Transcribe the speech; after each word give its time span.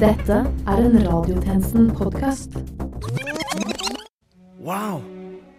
Dette 0.00 0.36
er 0.64 0.78
en 0.80 0.94
Radiotjenesten-podkast. 1.04 2.54
Wow! 4.64 5.02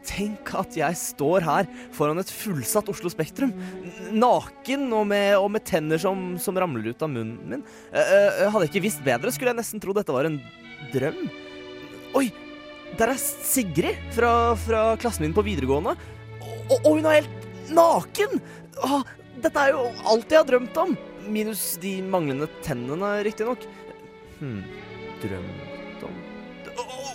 Tenk 0.01 0.49
at 0.57 0.73
jeg 0.79 0.97
står 0.97 1.45
her 1.45 1.67
foran 1.93 2.17
et 2.17 2.31
fullsatt 2.33 2.89
Oslo 2.89 3.11
Spektrum. 3.13 3.51
Naken 4.09 4.87
og 4.97 5.05
med, 5.11 5.35
og 5.37 5.45
med 5.53 5.61
tenner 5.69 6.01
som, 6.01 6.39
som 6.41 6.57
ramler 6.57 6.89
ut 6.89 7.05
av 7.05 7.11
munnen 7.13 7.37
min. 7.51 7.61
Eh, 7.93 8.01
eh, 8.01 8.47
hadde 8.47 8.63
jeg 8.65 8.71
ikke 8.71 8.83
visst 8.87 9.03
bedre, 9.05 9.29
skulle 9.29 9.53
jeg 9.53 9.59
nesten 9.59 9.83
tro 9.83 9.93
dette 9.93 10.15
var 10.15 10.25
en 10.31 10.39
drøm. 10.89 11.21
Oi! 12.17 12.31
Der 12.97 13.13
er 13.13 13.21
Sigrid 13.21 14.01
fra, 14.17 14.33
fra 14.65 14.81
klassen 15.05 15.27
min 15.27 15.37
på 15.37 15.45
videregående. 15.45 15.93
Og, 16.41 16.79
og 16.79 16.89
hun 16.95 17.05
er 17.05 17.19
helt 17.19 17.69
naken! 17.77 18.41
Åh, 18.89 19.05
dette 19.45 19.67
er 19.67 19.77
jo 19.77 19.85
alt 20.09 20.33
jeg 20.33 20.41
har 20.41 20.49
drømt 20.49 20.81
om. 20.81 20.97
Minus 21.29 21.75
de 21.81 21.99
manglende 22.01 22.49
tennene, 22.65 23.19
riktignok. 23.21 23.69
Hm, 24.41 24.61
drømt 25.23 26.05
om 26.09 26.19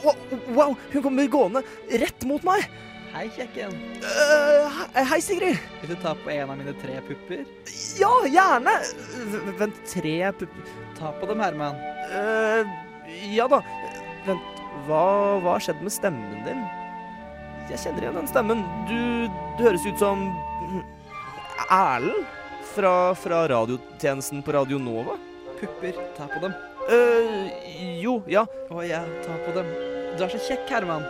Oh, 0.07 0.15
Wow, 0.55 0.75
hun 0.93 1.03
kommer 1.03 1.27
gående 1.33 1.63
rett 1.99 2.25
mot 2.29 2.43
meg. 2.47 2.67
Hei, 3.15 3.25
kjekken. 3.35 3.73
Uh, 4.05 4.83
hei, 5.09 5.19
Sigrid. 5.25 5.57
Vil 5.81 5.91
du 5.95 5.97
ta 6.03 6.13
på 6.21 6.31
en 6.31 6.51
av 6.53 6.59
mine 6.61 6.75
tre 6.83 6.99
pupper? 7.07 7.43
Ja, 7.99 8.11
gjerne. 8.29 8.75
V- 9.33 9.55
Vent, 9.59 9.81
tre 9.89 10.13
pupper 10.37 10.69
Ta 10.99 11.11
på 11.17 11.27
dem, 11.31 11.41
Herman. 11.43 11.81
Uh, 12.13 12.69
ja 13.33 13.49
da. 13.51 13.63
Vent, 14.29 14.61
hva, 14.87 15.03
hva 15.43 15.57
har 15.57 15.65
skjedd 15.65 15.81
med 15.83 15.95
stemmen 15.97 16.45
din? 16.47 16.63
Jeg 17.73 17.81
kjenner 17.87 18.05
igjen 18.07 18.21
den 18.21 18.31
stemmen. 18.31 18.63
Du, 18.91 19.01
du 19.59 19.65
høres 19.67 19.89
ut 19.89 19.99
som 20.05 20.29
Erlend 21.73 22.29
fra, 22.77 22.95
fra 23.19 23.43
radiotjenesten 23.51 24.45
på 24.47 24.55
Radio 24.55 24.79
Nova. 24.79 25.17
Pupper, 25.59 25.97
ta 26.19 26.29
på 26.31 26.45
dem. 26.45 26.55
Øh, 26.91 27.51
jo, 28.03 28.23
ja. 28.31 28.45
Å 28.71 28.83
ja, 28.87 29.03
ta 29.25 29.37
på 29.47 29.55
dem. 29.57 29.69
Du 30.17 30.25
er 30.25 30.33
så 30.33 30.39
kjekk, 30.47 30.69
Herman. 30.71 31.05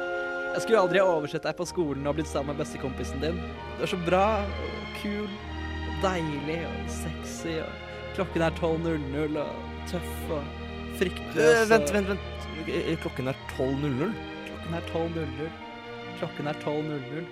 Jeg 0.56 0.62
skulle 0.64 0.81
aldri 0.81 0.98
ha 1.03 1.09
oversett 1.19 1.45
deg 1.45 1.56
på 1.59 1.67
skolen 1.69 2.06
og 2.09 2.14
blitt 2.17 2.31
sammen 2.31 2.55
med 2.55 2.62
bestekompisen 2.64 3.20
din. 3.20 3.37
Du 3.77 3.83
er 3.84 3.91
så 3.91 3.98
bra 4.06 4.23
og 4.41 5.00
kul 5.03 5.27
og 5.28 5.98
deilig 6.05 6.62
og 6.65 6.78
sexy 6.89 7.59
og 7.61 7.73
klokken 8.17 8.47
er 8.47 8.55
12.00 8.56 9.37
og 9.42 9.53
tøff 9.91 10.31
og 10.33 10.42
fryktløs 10.97 11.61
og- 11.67 11.70
vent, 11.75 11.93
vent, 11.93 12.09
vent. 12.15 12.47
Eh, 12.72 12.97
Klokken 13.03 13.28
12.00. 13.28 14.15
Klokken 14.48 14.75
er 14.78 14.89
12.00. 14.89 15.50
Klokken 16.19 16.47
er 16.48 16.55
12.00. 16.65 17.27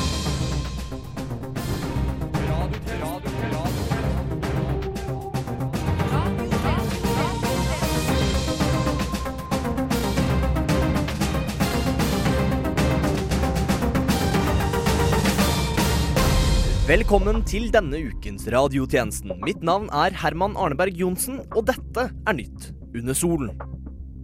Velkommen 16.95 17.41
til 17.43 17.73
denne 17.75 17.99
ukens 18.07 18.45
radiotjenesten. 18.55 19.33
Mitt 19.43 19.65
navn 19.67 19.89
er 19.99 20.15
Herman 20.15 20.53
Arneberg 20.55 20.95
Johnsen, 20.95 21.41
og 21.51 21.65
dette 21.67 22.05
er 22.15 22.37
Nytt 22.39 22.69
under 22.95 23.17
solen. 23.19 23.49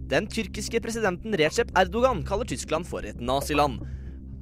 Den 0.07 0.29
tyrkiske 0.31 0.79
presidenten 0.79 1.35
Recep 1.41 1.73
Erdogan 1.75 2.21
kaller 2.23 2.47
Tyskland 2.47 2.87
for 2.87 3.03
et 3.03 3.19
naziland. 3.19 3.81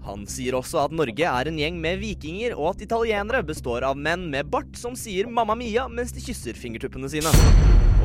Han 0.06 0.28
sier 0.30 0.60
også 0.60 0.84
at 0.84 0.94
Norge 0.94 1.26
er 1.26 1.50
en 1.50 1.58
gjeng 1.58 1.82
med 1.82 1.98
vikinger, 2.04 2.54
og 2.54 2.76
at 2.76 2.86
italienere 2.86 3.42
består 3.50 3.88
av 3.90 3.98
menn 3.98 4.30
med 4.30 4.54
bart 4.54 4.78
som 4.78 4.94
sier 4.94 5.26
'mamma 5.26 5.58
mia' 5.58 5.90
mens 5.90 6.14
de 6.14 6.22
kysser 6.22 6.54
fingertuppene 6.54 7.10
sine. 7.10 7.34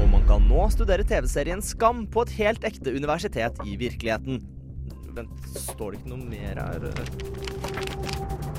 Og 0.00 0.08
man 0.08 0.24
kan 0.24 0.40
nå 0.40 0.70
studere 0.72 1.04
TV-serien 1.04 1.60
Skam 1.60 2.06
på 2.06 2.24
et 2.24 2.36
helt 2.40 2.64
ekte 2.64 2.96
universitet 2.96 3.60
i 3.66 3.76
virkeligheten. 3.76 4.40
Vent, 5.12 5.36
står 5.52 5.92
det 5.92 6.00
ikke 6.00 6.16
noe 6.16 6.24
mer 6.24 6.54
her? 6.64 8.53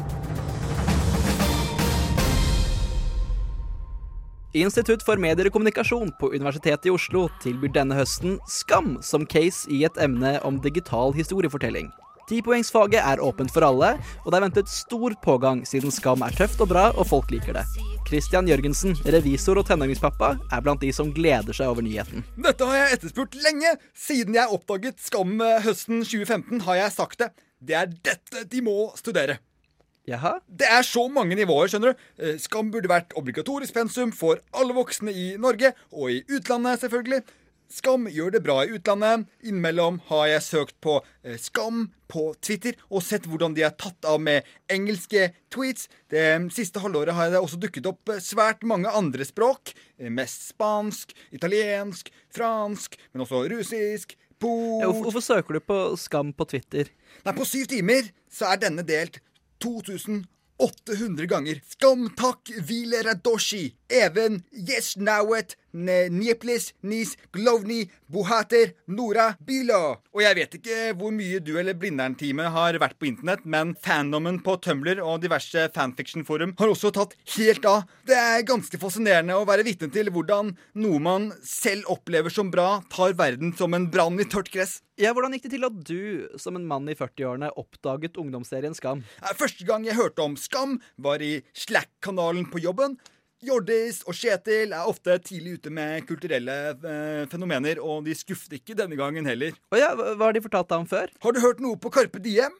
Institutt 4.55 5.01
for 5.03 5.19
medier 5.19 5.49
og 5.49 5.51
kommunikasjon 5.51 6.13
på 6.15 6.29
Universitetet 6.31 6.87
i 6.87 6.91
Oslo 6.93 7.25
tilbyr 7.43 7.73
denne 7.75 7.97
høsten 7.97 8.37
Skam 8.47 8.93
som 9.03 9.25
case 9.27 9.67
i 9.67 9.81
et 9.83 9.97
emne 9.99 10.37
om 10.47 10.61
digital 10.63 11.11
historiefortelling. 11.17 11.89
Tipoengsfaget 12.29 13.01
er 13.01 13.19
åpent 13.19 13.51
for 13.51 13.65
alle, 13.67 13.89
og 14.23 14.31
det 14.31 14.37
er 14.37 14.45
ventet 14.45 14.71
stor 14.71 15.11
pågang 15.25 15.65
siden 15.67 15.91
Skam 15.91 16.23
er 16.23 16.37
tøft 16.39 16.63
og 16.63 16.69
bra, 16.71 16.85
og 16.95 17.03
folk 17.09 17.33
liker 17.35 17.57
det. 17.57 17.65
Christian 18.07 18.47
Jørgensen, 18.47 18.95
revisor 19.03 19.59
og 19.59 19.67
tenåringspappa, 19.67 20.31
er 20.39 20.63
blant 20.63 20.85
de 20.85 20.93
som 20.95 21.11
gleder 21.11 21.57
seg 21.57 21.73
over 21.73 21.83
nyheten. 21.83 22.23
Dette 22.39 22.69
har 22.69 22.79
jeg 22.79 22.95
etterspurt 22.95 23.35
lenge. 23.43 23.75
Siden 23.91 24.39
jeg 24.39 24.55
oppdaget 24.55 25.03
Skam 25.03 25.35
eh, 25.43 25.59
høsten 25.67 25.99
2015, 25.99 26.63
har 26.69 26.79
jeg 26.79 26.95
sagt 26.95 27.25
det. 27.25 27.33
Det 27.59 27.75
er 27.75 27.91
dette 27.91 28.47
de 28.47 28.63
må 28.63 28.87
studere. 28.95 29.41
Jaha? 30.05 30.35
Det 30.45 30.67
er 30.69 30.83
så 30.85 31.07
mange 31.09 31.37
nivåer, 31.37 31.71
skjønner 31.71 31.95
du. 31.95 32.03
Eh, 32.21 32.35
Skam 32.41 32.69
burde 32.73 32.91
vært 32.91 33.15
obligatorisk 33.17 33.73
pensum 33.73 34.11
for 34.13 34.41
alle 34.53 34.75
voksne 34.77 35.09
i 35.09 35.31
Norge, 35.41 35.73
og 35.93 36.13
i 36.13 36.21
utlandet, 36.29 36.83
selvfølgelig. 36.83 37.23
Skam 37.73 38.05
gjør 38.13 38.35
det 38.35 38.43
bra 38.45 38.59
i 38.61 38.75
utlandet. 38.77 39.25
Innimellom 39.41 39.97
har 40.11 40.27
jeg 40.29 40.43
søkt 40.45 40.75
på 40.85 40.99
eh, 41.25 41.39
Skam 41.41 41.87
på 42.11 42.27
Twitter 42.37 42.77
og 42.91 43.01
sett 43.01 43.25
hvordan 43.25 43.55
de 43.57 43.65
er 43.65 43.73
tatt 43.73 44.05
av 44.05 44.19
med 44.21 44.45
engelske 44.69 45.31
tweets. 45.49 45.89
Det 46.13 46.21
siste 46.53 46.83
halvåret 46.83 47.17
har 47.17 47.33
det 47.33 47.41
også 47.41 47.57
dukket 47.65 47.89
opp 47.89 48.13
eh, 48.13 48.21
svært 48.21 48.61
mange 48.61 48.93
andre 48.93 49.25
språk. 49.25 49.73
Mest 50.13 50.51
spansk, 50.51 51.17
italiensk, 51.33 52.13
fransk, 52.35 52.99
men 53.11 53.25
også 53.25 53.47
russisk. 53.49 54.13
Po... 54.37 54.53
Hvorfor, 54.83 55.05
hvorfor 55.07 55.25
søker 55.33 55.57
du 55.57 55.65
på 55.65 55.83
Skam 55.97 56.35
på 56.35 56.45
Twitter? 56.53 56.93
Nei, 57.25 57.33
på 57.33 57.47
syv 57.49 57.71
timer 57.73 58.13
så 58.29 58.51
er 58.51 58.61
denne 58.61 58.85
delt 58.85 59.17
2800 59.65 61.25
ganger. 61.27 61.61
Skam 61.67 62.09
takk, 62.15 62.51
Vile 62.67 63.01
Radoshi, 63.03 63.73
Even, 63.89 64.41
Jesnawet, 64.51 65.55
Nieplis, 65.75 66.73
Nis, 66.81 67.17
Glovni, 67.35 67.89
Bohater, 68.07 68.71
Nora, 68.87 69.33
Bilo. 69.45 69.97
Og 70.15 70.21
jeg 70.23 70.37
vet 70.39 70.55
ikke 70.57 70.77
hvor 70.97 71.11
mye 71.13 71.41
du 71.43 71.51
eller 71.59 71.75
Blindern-teamet 71.77 72.53
har 72.55 72.79
vært 72.81 72.97
på 73.01 73.09
internett, 73.09 73.43
men 73.45 73.75
fandomen 73.83 74.39
på 74.45 74.55
Tumblr 74.63 75.01
og 75.03 75.21
diverse 75.25 75.67
fanfiction-forum 75.75 76.55
har 76.59 76.71
også 76.71 76.93
tatt 76.95 77.17
helt 77.35 77.67
av. 77.69 77.83
Det 78.07 78.15
er 78.17 78.47
ganske 78.47 78.79
fascinerende 78.81 79.37
å 79.37 79.45
være 79.47 79.67
vitne 79.67 79.91
til 79.93 80.09
hvordan 80.15 80.53
noe 80.81 81.03
man 81.03 81.29
selv 81.45 81.91
opplever 81.91 82.33
som 82.33 82.49
bra, 82.53 82.79
tar 82.93 83.17
verden 83.19 83.53
som 83.57 83.75
en 83.75 83.89
brann 83.91 84.17
i 84.21 84.27
tørt 84.29 84.51
gress. 84.53 84.79
Ja, 84.95 85.11
Hvordan 85.11 85.33
gikk 85.35 85.49
det 85.49 85.57
til 85.57 85.67
at 85.67 85.79
du, 85.83 86.27
som 86.39 86.55
en 86.55 86.67
mann 86.69 86.87
i 86.87 86.95
40-årene, 86.95 87.49
oppdaget 87.59 88.15
ungdomsserien 88.21 88.77
Skam? 88.77 89.01
Første 89.35 89.67
gang 89.67 89.83
jeg 89.83 89.97
hørte 89.97 90.23
om 90.23 90.37
Skam, 90.39 90.77
var 90.95 91.19
i 91.19 91.41
Slack-kanalen 91.51 92.47
på 92.47 92.63
jobben. 92.63 92.95
Jordis 93.43 93.99
og 94.07 94.15
Kjetil 94.15 94.71
er 94.73 94.87
ofte 94.87 95.17
tidlig 95.23 95.57
ute 95.59 95.71
med 95.73 96.05
kulturelle 96.07 96.55
eh, 96.75 97.23
fenomener, 97.31 97.81
og 97.83 98.05
de 98.07 98.15
skuffet 98.15 98.57
ikke 98.59 98.77
denne 98.77 98.97
gangen 98.99 99.27
heller. 99.27 99.57
Å 99.73 99.79
ja, 99.79 99.89
hva 99.95 100.29
har 100.29 100.37
de 100.37 100.43
fortalt 100.45 100.71
deg 100.71 100.85
om 100.85 100.87
før? 100.89 101.11
Har 101.25 101.35
du 101.35 101.41
hørt 101.43 101.63
noe 101.63 101.79
på 101.81 101.91
Carpe 101.93 102.21
Diem? 102.23 102.55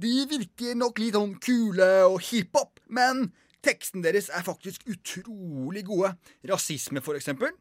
De 0.00 0.14
virker 0.28 0.76
nok 0.76 0.98
litt 1.00 1.16
sånn 1.16 1.36
kule 1.40 1.90
og 2.08 2.18
hiphop, 2.26 2.80
men 2.92 3.28
teksten 3.64 4.04
deres 4.04 4.28
er 4.32 4.44
faktisk 4.46 4.84
utrolig 4.92 5.84
gode. 5.88 6.14
Rasisme, 6.48 7.02
for 7.04 7.18
eksempel. 7.18 7.52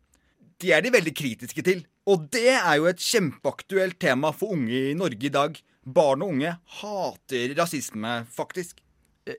De 0.62 0.72
er 0.72 0.84
de 0.84 0.94
veldig 0.94 1.14
kritiske 1.16 1.64
til. 1.66 1.84
Og 2.08 2.28
det 2.32 2.54
er 2.54 2.76
jo 2.80 2.88
et 2.88 3.02
kjempeaktuelt 3.02 3.98
tema 4.00 4.32
for 4.36 4.56
unge 4.56 4.92
i 4.92 4.98
Norge 4.98 5.28
i 5.28 5.34
dag. 5.34 5.58
Barn 5.86 6.24
og 6.26 6.36
unge 6.36 6.56
hater 6.80 7.56
rasisme, 7.58 8.20
faktisk. 8.32 8.85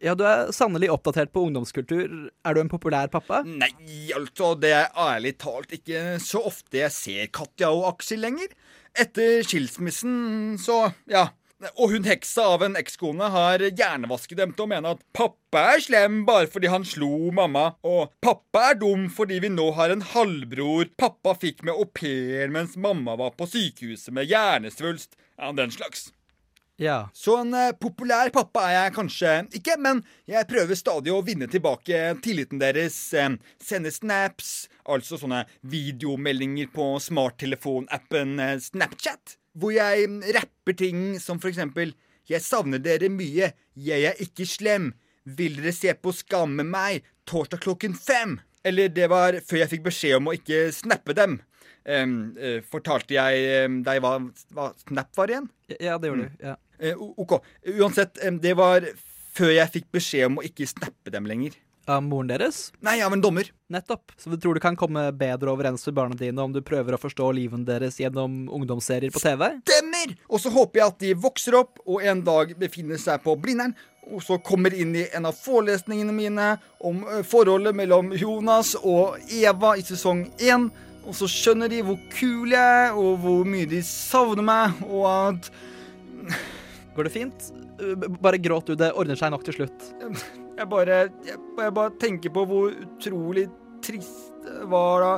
Ja, 0.02 0.16
du 0.18 0.24
er 0.26 0.48
sannelig 0.54 0.90
oppdatert 0.90 1.30
på 1.34 1.44
ungdomskultur. 1.46 2.30
Er 2.42 2.56
du 2.56 2.60
en 2.62 2.70
populær 2.70 3.10
pappa? 3.12 3.44
Nei, 3.46 3.70
altså, 4.16 4.54
det 4.58 4.72
er 4.74 4.88
ærlig 4.98 5.36
talt 5.38 5.74
ikke 5.76 6.18
så 6.22 6.42
ofte 6.50 6.80
jeg 6.80 6.94
ser 6.94 7.28
Katja 7.34 7.70
og 7.70 7.86
Aksel 7.92 8.24
lenger. 8.24 8.50
Etter 8.98 9.44
skilsmissen, 9.46 10.56
så 10.58 10.88
ja. 11.10 11.28
Og 11.80 11.94
hun 11.94 12.04
heksa 12.04 12.44
av 12.52 12.66
en 12.66 12.74
ekskone 12.76 13.30
har 13.32 13.62
hjernevasket 13.64 14.36
dem 14.42 14.50
til 14.52 14.66
å 14.66 14.70
mene 14.74 14.90
at 14.92 15.04
pappa 15.16 15.62
er 15.72 15.80
slem 15.80 16.18
bare 16.28 16.50
fordi 16.52 16.68
han 16.68 16.84
slo 16.84 17.30
mamma, 17.32 17.70
og 17.80 18.12
pappa 18.20 18.72
er 18.72 18.80
dum 18.82 19.06
fordi 19.12 19.38
vi 19.46 19.52
nå 19.54 19.70
har 19.78 19.94
en 19.94 20.04
halvbror 20.04 20.90
pappa 21.00 21.32
fikk 21.40 21.64
med 21.64 21.78
au 21.78 21.86
pair 21.88 22.52
mens 22.52 22.76
mamma 22.76 23.16
var 23.16 23.32
på 23.38 23.48
sykehuset 23.48 24.12
med 24.18 24.28
hjernesvulst. 24.28 25.16
Ja, 25.38 25.54
den 25.56 25.72
slags. 25.72 26.10
Ja. 26.76 27.10
Så 27.12 27.38
en 27.40 27.54
eh, 27.56 27.72
populær 27.80 28.28
pappa 28.34 28.66
er 28.68 28.74
jeg 28.76 28.94
kanskje 28.98 29.32
ikke, 29.56 29.78
men 29.80 30.02
jeg 30.28 30.48
prøver 30.50 30.76
stadig 30.76 31.12
å 31.12 31.22
vinne 31.24 31.48
tilbake 31.48 32.00
tilliten 32.24 32.60
deres. 32.60 32.98
Um, 33.16 33.38
sende 33.62 33.92
snaps, 33.92 34.68
altså 34.84 35.16
sånne 35.20 35.46
videomeldinger 35.64 36.68
på 36.74 36.90
smarttelefonappen 37.00 38.36
uh, 38.42 38.52
Snapchat, 38.60 39.38
hvor 39.56 39.72
jeg 39.72 40.10
mm, 40.12 40.20
rapper 40.36 40.76
ting 40.76 41.06
som 41.22 41.40
for 41.40 41.52
eksempel 41.52 41.96
Jeg 42.26 42.42
savner 42.42 42.80
dere 42.82 43.06
mye, 43.06 43.52
jeg 43.78 44.06
er 44.08 44.20
ikke 44.20 44.44
slem. 44.50 44.90
Vil 45.22 45.60
dere 45.60 45.72
se 45.72 45.92
på 45.94 46.10
Skam 46.10 46.56
med 46.58 46.66
meg 46.66 47.06
torsdag 47.24 47.62
klokken 47.62 47.94
fem? 47.94 48.40
Eller 48.66 48.90
det 48.90 49.06
var 49.12 49.38
før 49.46 49.60
jeg 49.62 49.70
fikk 49.76 49.84
beskjed 49.86 50.18
om 50.18 50.32
å 50.32 50.34
ikke 50.34 50.66
snappe 50.74 51.14
dem. 51.14 51.38
Um, 51.86 52.34
uh, 52.34 52.58
fortalte 52.66 53.14
jeg 53.14 53.66
um, 53.70 53.78
deg 53.86 54.02
hva, 54.02 54.16
hva 54.58 54.72
Snap 54.82 55.14
var 55.14 55.30
igjen? 55.30 55.46
Ja, 55.78 56.00
det 56.02 56.10
gjorde 56.10 56.26
du. 56.26 56.42
Ja. 56.42 56.56
Eh, 56.78 56.96
OK. 56.96 57.38
Uansett, 57.76 58.18
det 58.42 58.56
var 58.58 58.86
før 59.36 59.52
jeg 59.52 59.72
fikk 59.74 59.88
beskjed 59.96 60.30
om 60.30 60.40
å 60.40 60.46
ikke 60.46 60.68
snappe 60.68 61.12
dem 61.12 61.28
lenger. 61.28 61.56
Av 61.86 62.02
moren 62.02 62.26
deres? 62.26 62.72
Nei, 62.82 62.96
av 63.04 63.14
en 63.14 63.20
dommer. 63.22 63.46
Nettopp. 63.70 64.10
Så 64.18 64.32
du 64.32 64.36
tror 64.42 64.58
du 64.58 64.60
kan 64.62 64.74
komme 64.78 65.04
bedre 65.14 65.52
overens 65.52 65.86
med 65.86 65.94
barna 65.94 66.16
dine 66.18 66.42
om 66.42 66.50
du 66.54 66.58
prøver 66.66 66.96
å 66.96 66.98
forstå 66.98 67.28
livet 67.36 67.62
deres 67.68 68.00
gjennom 68.00 68.48
ungdomsserier 68.50 69.14
på 69.14 69.22
TV? 69.22 69.44
Stemmer! 69.62 70.16
Og 70.26 70.42
så 70.42 70.50
håper 70.50 70.80
jeg 70.80 70.90
at 70.90 71.04
de 71.04 71.12
vokser 71.28 71.54
opp 71.60 71.78
og 71.84 72.02
en 72.02 72.24
dag 72.26 72.56
befinner 72.58 72.98
seg 72.98 73.22
på 73.22 73.36
Blindern. 73.38 73.76
Og 74.10 74.22
så 74.22 74.38
kommer 74.42 74.74
inn 74.74 74.96
i 74.98 75.06
en 75.14 75.30
av 75.30 75.38
forelesningene 75.38 76.14
mine 76.14 76.48
om 76.82 77.04
forholdet 77.26 77.74
mellom 77.78 78.12
Jonas 78.18 78.74
og 78.82 79.22
Eva 79.30 79.76
i 79.78 79.86
sesong 79.86 80.26
én. 80.42 80.68
Og 81.06 81.14
så 81.14 81.30
skjønner 81.30 81.70
de 81.70 81.84
hvor 81.86 81.98
kul 82.16 82.50
jeg 82.50 82.58
er, 82.58 82.98
og 82.98 83.22
hvor 83.22 83.46
mye 83.46 83.66
de 83.70 83.78
savner 83.86 84.46
meg, 84.46 84.78
og 84.90 85.06
at 85.06 85.50
Går 86.96 87.08
det 87.08 87.12
fint? 87.12 87.50
Uh, 87.82 88.08
Bare 88.24 88.40
gråt 88.40 88.70
du, 88.70 88.76
det 88.78 88.94
ordner 88.96 89.18
seg 89.20 89.32
nok 89.34 89.44
til 89.46 89.58
slutt. 89.60 89.90
jeg 90.58 90.68
bare, 90.72 91.02
jeg, 91.28 91.40
jeg 91.60 91.76
bare 91.76 91.96
tenker 92.00 92.32
på 92.32 92.46
hvor 92.48 92.72
utrolig 92.72 93.46
trist 93.84 94.32
det 94.46 94.64
var 94.70 95.02
da 95.02 95.12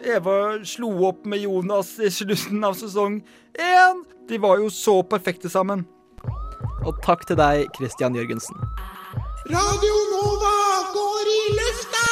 Eva 0.00 0.56
slo 0.64 0.88
opp 1.10 1.26
med 1.28 1.42
Jonas 1.42 1.98
i 2.00 2.08
slutten 2.12 2.62
av 2.64 2.76
sesong 2.78 3.18
én. 3.60 4.04
De 4.28 4.38
var 4.40 4.60
jo 4.62 4.70
så 4.72 5.00
perfekte 5.04 5.50
sammen. 5.52 5.82
Og 6.86 6.96
takk 7.04 7.26
til 7.28 7.36
deg, 7.36 7.66
Christian 7.76 8.16
Jørgensen. 8.16 8.56
Radio 9.50 9.98
Nova 10.14 10.54
går 10.94 11.28
i 11.34 11.42
lufta! 11.58 12.06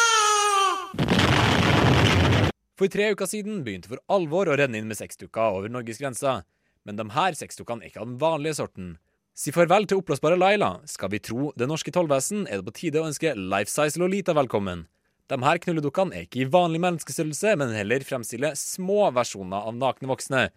For 2.79 2.93
tre 2.93 3.09
uker 3.15 3.31
siden 3.31 3.63
begynte 3.65 3.89
for 3.91 4.03
alvor 4.13 4.53
å 4.53 4.59
renne 4.61 4.79
inn 4.79 4.91
med 4.91 4.99
sexdukker 5.01 5.57
over 5.57 5.73
Norges 5.73 6.01
grenser. 6.03 6.45
Men 6.87 6.99
de 6.99 7.07
her 7.15 7.37
sexdukkene 7.39 7.85
er 7.85 7.93
ikke 7.93 8.03
av 8.03 8.11
den 8.11 8.21
vanlige 8.21 8.59
sorten. 8.61 8.97
Si 9.39 9.53
farvel 9.55 9.87
til 9.87 10.01
oppblåsbare 10.01 10.39
Laila. 10.39 10.71
Skal 10.91 11.13
vi 11.13 11.23
tro 11.23 11.53
det 11.59 11.69
norske 11.71 11.93
tollvesen, 11.95 12.47
er 12.51 12.59
det 12.59 12.67
på 12.67 12.77
tide 12.81 12.99
å 12.99 13.07
ønske 13.07 13.37
Life 13.39 13.71
Size 13.71 14.01
Lolita 14.01 14.35
velkommen. 14.35 14.87
De 15.29 15.37
her 15.45 15.61
knulledukkene 15.63 16.17
er 16.17 16.25
ikke 16.25 16.41
i 16.43 16.49
vanlig 16.49 16.81
menneskestørrelse, 16.83 17.53
men 17.61 17.75
heller 17.77 18.03
fremstiller 18.07 18.57
små 18.59 19.11
versjoner 19.15 19.69
av 19.69 19.77
nakne 19.77 20.09
voksne. 20.11 20.49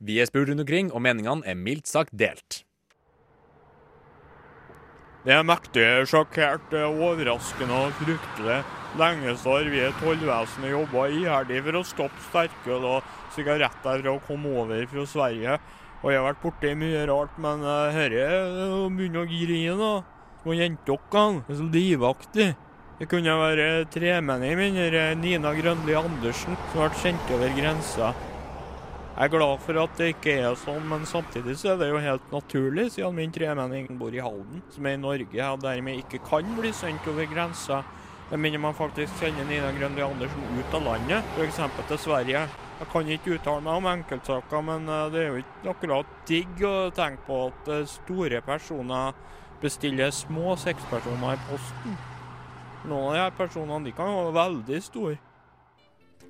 Vi 0.00 0.20
er 0.22 0.30
spurt 0.30 0.48
rundt 0.48 0.62
omkring, 0.64 0.92
og 0.94 1.02
meningene 1.04 1.44
er 1.44 1.58
mildt 1.58 1.90
sagt 1.90 2.14
delt. 2.16 2.62
Det 5.22 5.30
er 5.30 5.44
mektig 5.46 5.84
sjokkert, 6.10 6.72
er 6.74 6.88
overraskende 6.90 7.76
og 7.78 7.92
fryktelig. 8.00 8.56
Lenge 8.98 9.36
så 9.38 9.52
har 9.54 9.68
vi 9.70 9.78
i 9.78 9.92
tollvesenet 10.00 10.72
jobba 10.72 11.04
iherdig 11.14 11.60
for 11.62 11.78
å 11.78 11.82
stoppe 11.86 12.24
sterkøl 12.24 12.88
og 12.96 13.12
sigaretter 13.36 14.02
fra 14.02 14.16
å 14.16 14.22
komme 14.26 14.50
over 14.64 14.82
fra 14.90 15.04
Sverige. 15.06 15.60
Og 16.02 16.10
jeg 16.10 16.18
har 16.18 16.26
vært 16.26 16.42
borti 16.42 16.74
mye 16.74 17.06
rart, 17.06 17.38
men 17.38 17.62
uh, 17.62 17.94
dette 17.94 18.66
begynner 18.98 19.22
å 19.22 19.30
grine 19.30 19.78
da. 19.78 19.92
Og. 20.42 20.58
Det 20.58 21.54
er 21.54 21.60
så 21.60 21.68
livaktig. 21.70 22.48
Det 22.98 23.06
kunne 23.06 23.38
være 23.38 23.68
tremenning 23.94 24.58
min, 24.58 24.82
Nina 25.22 25.54
Grønli 25.54 25.94
Andersen, 25.94 26.58
som 26.72 26.82
ble 26.82 26.90
sendt 26.98 27.30
over 27.30 27.54
grensa. 27.54 28.10
Jeg 29.12 29.28
er 29.28 29.32
glad 29.34 29.58
for 29.60 29.76
at 29.76 29.98
det 30.00 30.06
ikke 30.14 30.34
er 30.40 30.54
sånn, 30.56 30.86
men 30.88 31.02
samtidig 31.04 31.58
så 31.60 31.74
er 31.74 31.82
det 31.82 31.90
jo 31.90 31.98
helt 32.00 32.30
naturlig, 32.32 32.86
siden 32.94 33.18
min 33.18 33.32
tremenning 33.34 33.90
bor 34.00 34.14
i 34.14 34.22
Halden, 34.24 34.62
som 34.72 34.86
er 34.88 34.94
i 34.96 35.00
Norge, 35.02 35.48
og 35.50 35.58
dermed 35.60 35.98
ikke 36.00 36.20
kan 36.24 36.54
bli 36.56 36.70
sendt 36.72 37.08
over 37.12 37.26
grensa. 37.28 37.82
Det 38.30 38.38
minner 38.40 38.62
man 38.64 38.72
faktisk 38.72 39.12
sender 39.20 39.44
Nina 39.44 39.68
Grønli 39.76 40.00
Andersen 40.00 40.46
ut 40.56 40.76
av 40.78 40.86
landet, 40.86 41.28
f.eks. 41.36 41.58
til 41.90 41.98
Sverige. 42.00 42.46
Jeg 42.78 42.88
kan 42.94 43.10
ikke 43.12 43.34
uttale 43.36 43.64
meg 43.66 43.82
om 43.82 43.88
enkeltsaker, 43.90 44.64
men 44.64 44.88
eh, 44.88 45.02
det 45.12 45.20
er 45.20 45.28
jo 45.28 45.42
ikke 45.42 45.74
akkurat 45.74 46.14
digg 46.30 46.62
å 46.64 46.72
tenke 46.96 47.26
på 47.26 47.42
at 47.50 47.68
eh, 47.68 47.84
store 47.98 48.40
personer 48.46 49.12
bestiller 49.60 50.08
små 50.16 50.56
sekspersoner 50.56 51.36
i 51.36 51.42
posten. 51.50 52.00
Noen 52.88 53.10
av 53.10 53.12
de 53.12 53.20
her 53.26 53.36
personene 53.36 53.84
de 53.90 53.92
kan 54.00 54.16
være 54.16 54.32
veldig 54.40 54.80
store. 54.88 55.20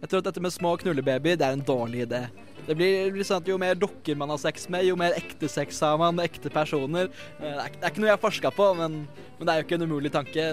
Jeg 0.02 0.10
tror 0.10 0.18
at 0.18 0.26
dette 0.32 0.42
med 0.42 0.50
små 0.50 0.72
knullebaby, 0.80 1.36
det 1.38 1.46
er 1.46 1.54
en 1.54 1.62
dårlig 1.62 2.00
idé. 2.08 2.24
Det 2.66 2.74
blir, 2.78 3.04
det 3.06 3.12
blir 3.14 3.26
sånn 3.26 3.40
at 3.42 3.48
Jo 3.50 3.56
mer 3.58 3.74
dokker 3.78 4.16
man 4.18 4.30
har 4.30 4.38
sex 4.42 4.68
med, 4.70 4.84
jo 4.86 4.96
mer 4.98 5.14
ekte 5.18 5.48
sex 5.50 5.78
har 5.82 5.94
man 5.98 6.16
med 6.18 6.26
ekte 6.28 6.50
personer. 6.50 7.10
Eh, 7.38 7.42
Det 7.42 7.52
er, 7.52 7.70
det 7.76 7.86
er 7.86 7.92
ikke 7.92 8.02
noe 8.02 8.10
jeg 8.10 8.16
har 8.16 8.22
forska 8.22 8.50
på, 8.54 8.66
men, 8.78 8.96
men 9.38 9.46
det 9.46 9.54
er 9.54 9.60
jo 9.60 9.66
ikke 9.66 9.78
en 9.78 9.86
umulig 9.86 10.12
tanke. 10.14 10.46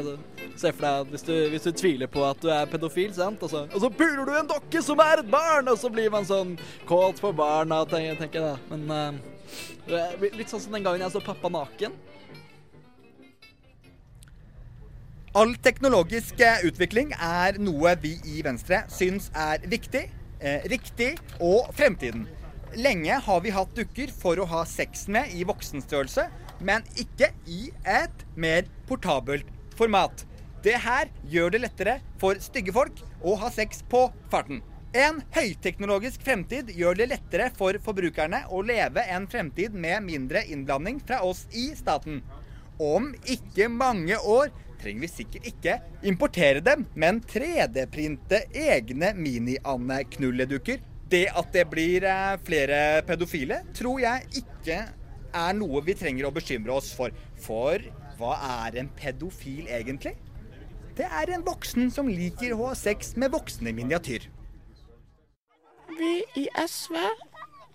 Se 0.54 0.72
for 0.74 0.86
deg 0.86 1.02
at 1.04 1.14
hvis 1.14 1.26
du, 1.26 1.34
hvis 1.54 1.66
du 1.66 1.72
tviler 1.82 2.10
på 2.10 2.22
at 2.26 2.42
du 2.46 2.50
er 2.54 2.70
pedofil, 2.70 3.14
sant? 3.18 3.42
Og 3.46 3.54
så, 3.54 3.64
og 3.70 3.82
så 3.86 3.90
puler 3.90 4.22
du 4.30 4.34
en 4.38 4.50
dokke 4.54 4.84
som 4.86 5.02
er 5.06 5.24
et 5.24 5.32
barn, 5.34 5.70
og 5.74 5.82
så 5.82 5.90
blir 5.94 6.14
man 6.14 6.30
sånn 6.30 6.54
kåt 6.90 7.22
på 7.22 7.34
barna, 7.38 7.82
tenker, 7.90 8.22
tenker 8.22 8.42
jeg 8.42 8.54
da. 8.54 8.76
Men 8.76 9.18
uh, 9.90 10.30
litt 10.38 10.50
sånn 10.54 10.62
som 10.62 10.78
den 10.78 10.86
gangen 10.86 11.02
jeg 11.06 11.14
så 11.18 11.26
pappa 11.26 11.50
naken. 11.54 11.98
All 15.40 15.54
teknologisk 15.64 16.42
eh, 16.44 16.66
utvikling 16.68 17.14
er 17.16 17.56
noe 17.64 17.94
vi 18.02 18.10
i 18.28 18.42
Venstre 18.44 18.82
syns 18.92 19.30
er 19.38 19.62
viktig, 19.72 20.02
eh, 20.42 20.66
riktig 20.68 21.14
og 21.40 21.70
fremtiden. 21.78 22.26
Lenge 22.76 23.20
har 23.24 23.40
vi 23.46 23.54
hatt 23.56 23.72
dukker 23.78 24.12
for 24.12 24.42
å 24.42 24.48
ha 24.52 24.66
sex 24.68 25.06
med 25.08 25.32
i 25.32 25.46
voksenstørrelse, 25.48 26.26
men 26.60 26.84
ikke 27.00 27.32
i 27.48 27.70
et 27.88 28.26
mer 28.36 28.68
portabelt 28.90 29.48
format. 29.80 30.26
Det 30.66 30.76
her 30.84 31.08
gjør 31.32 31.56
det 31.56 31.64
lettere 31.70 31.96
for 32.20 32.42
stygge 32.44 32.76
folk 32.76 33.00
å 33.24 33.40
ha 33.40 33.54
sex 33.54 33.86
på 33.88 34.10
farten. 34.34 34.60
En 34.92 35.24
høyteknologisk 35.38 36.26
fremtid 36.26 36.74
gjør 36.76 37.00
det 37.00 37.14
lettere 37.14 37.48
for 37.56 37.80
forbrukerne 37.86 38.44
å 38.52 38.60
leve 38.66 39.08
en 39.08 39.30
fremtid 39.30 39.72
med 39.72 40.04
mindre 40.04 40.44
innblanding 40.52 41.00
fra 41.00 41.24
oss 41.24 41.46
i 41.56 41.70
staten. 41.80 42.26
Om 42.80 43.14
ikke 43.28 43.68
mange 43.72 44.20
år 44.20 44.52
trenger 44.80 45.06
vi 45.06 45.12
sikkert 45.12 45.50
ikke 45.50 45.76
importere 46.08 46.64
dem, 46.64 46.86
men 47.00 47.22
3D-printe 47.22 48.46
egne 48.56 49.14
mini-Anne-knulledukker. 49.18 50.82
Det 51.10 51.26
at 51.34 51.54
det 51.54 51.66
blir 51.72 52.06
eh, 52.06 52.38
flere 52.46 53.02
pedofile, 53.08 53.64
tror 53.74 54.02
jeg 54.04 54.44
ikke 54.44 54.80
er 55.34 55.54
noe 55.58 55.82
vi 55.86 55.96
trenger 55.98 56.28
å 56.30 56.34
bekymre 56.34 56.76
oss 56.76 56.92
for. 56.96 57.14
For 57.42 57.82
hva 58.20 58.36
er 58.66 58.82
en 58.82 58.92
pedofil 58.98 59.70
egentlig? 59.72 60.16
Det 61.00 61.08
er 61.08 61.32
en 61.34 61.46
voksen 61.48 61.90
som 61.96 62.10
liker 62.12 62.54
å 62.54 62.70
ha 62.70 62.76
sex 62.78 63.16
med 63.18 63.32
voksne 63.32 63.72
miniatyr. 63.74 64.26
Vi 66.00 66.14
i 66.40 66.46
SV 66.60 66.96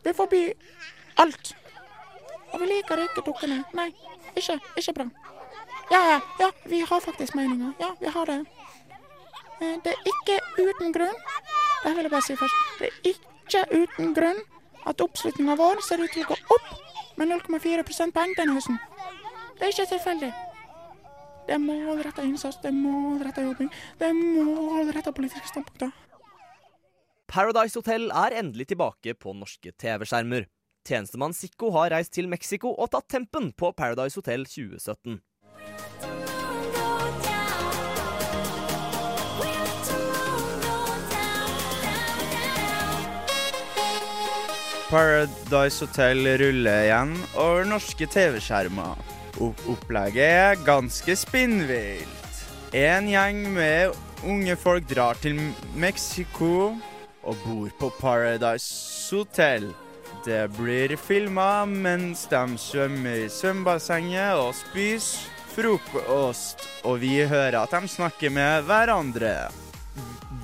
vil 0.05 0.17
forby 0.17 0.43
alt. 1.21 1.55
Og 2.53 2.61
vi 2.63 2.69
liker 2.71 3.03
ikke 3.03 3.25
dukkene. 3.27 3.63
Nei, 3.75 3.91
ikke, 4.37 4.59
ikke 4.79 4.95
bra. 5.01 5.09
Ja, 5.91 6.21
ja, 6.39 6.51
vi 6.65 6.81
har 6.81 7.01
faktisk 7.01 7.35
meninger. 7.35 7.73
Ja, 7.79 7.97
vi 8.01 8.07
har 8.07 8.27
det. 8.27 8.47
Eh, 9.61 9.77
Det 9.85 9.93
er 9.93 10.11
ikke 10.13 10.39
uten 10.59 10.93
grunn. 10.93 11.17
Det 11.85 11.95
vil 11.97 12.03
jeg 12.03 12.11
bare 12.11 12.23
si 12.23 12.37
først. 12.37 12.55
Det 12.79 12.89
er 12.89 13.13
ikke 13.13 13.65
uten 13.83 14.15
grunn 14.15 14.41
at 14.87 15.01
oppslutninga 15.01 15.57
vår 15.57 15.81
ser 15.83 16.01
ut 16.03 16.11
til 16.13 16.25
å 16.25 16.33
gå 16.33 16.37
opp 16.57 16.73
med 17.19 17.29
0,4 17.29 17.85
prosentpoeng 17.85 18.35
denne 18.37 18.57
høsten. 18.57 18.79
Det 19.59 19.63
er 19.69 19.73
ikke 19.73 19.91
tilfeldig. 19.93 20.33
Det 21.47 21.55
er 21.55 21.61
målretta 21.61 22.25
innsats, 22.25 22.57
det 22.63 22.71
er 22.73 22.79
målretta 22.79 23.43
jobbing, 23.45 23.69
det 23.99 24.09
er 24.09 24.15
målretta 24.17 25.13
politiske 25.13 25.49
standpunkter. 25.49 25.93
Paradise 27.29 27.77
Hotel 27.79 28.09
er 28.11 28.39
endelig 28.41 28.69
tilbake 28.73 29.15
på 29.15 29.35
norske 29.37 29.73
TV-skjermer. 29.81 30.47
Tjenestemann 30.89 31.33
Sikko 31.37 31.71
har 31.73 31.91
reist 31.91 32.13
til 32.13 32.29
Mexico 32.29 32.75
og 32.79 32.91
tatt 32.93 33.09
tempen 33.09 33.53
på 33.53 33.73
Paradise 33.77 34.17
Hotel 34.21 34.45
2017. 34.49 35.21
Paradise 44.95 45.81
Hotel 45.83 46.21
ruller 46.39 46.85
igjen 46.85 47.15
over 47.35 47.65
norske 47.67 48.07
TV-skjermer. 48.07 49.01
Opplegget 49.43 50.23
er 50.23 50.61
ganske 50.63 51.17
spinnvilt. 51.19 52.43
En 52.71 53.09
gjeng 53.11 53.41
med 53.57 53.97
unge 54.23 54.55
folk 54.55 54.87
drar 54.87 55.19
til 55.19 55.41
Mexico 55.75 56.77
og 57.27 57.43
bor 57.43 57.75
på 57.81 57.91
Paradise 57.99 59.11
Hotel. 59.11 59.73
Det 60.23 60.45
blir 60.55 60.95
filma 60.95 61.65
mens 61.67 62.29
de 62.31 62.45
svømmer 62.55 63.27
i 63.27 63.29
svømmebassenget 63.29 64.39
og 64.39 64.55
spiser 64.63 65.34
frokost, 65.55 66.65
og 66.85 67.01
vi 67.03 67.23
hører 67.25 67.63
at 67.63 67.75
de 67.75 67.89
snakker 67.89 68.33
med 68.35 68.67
hverandre. 68.69 69.51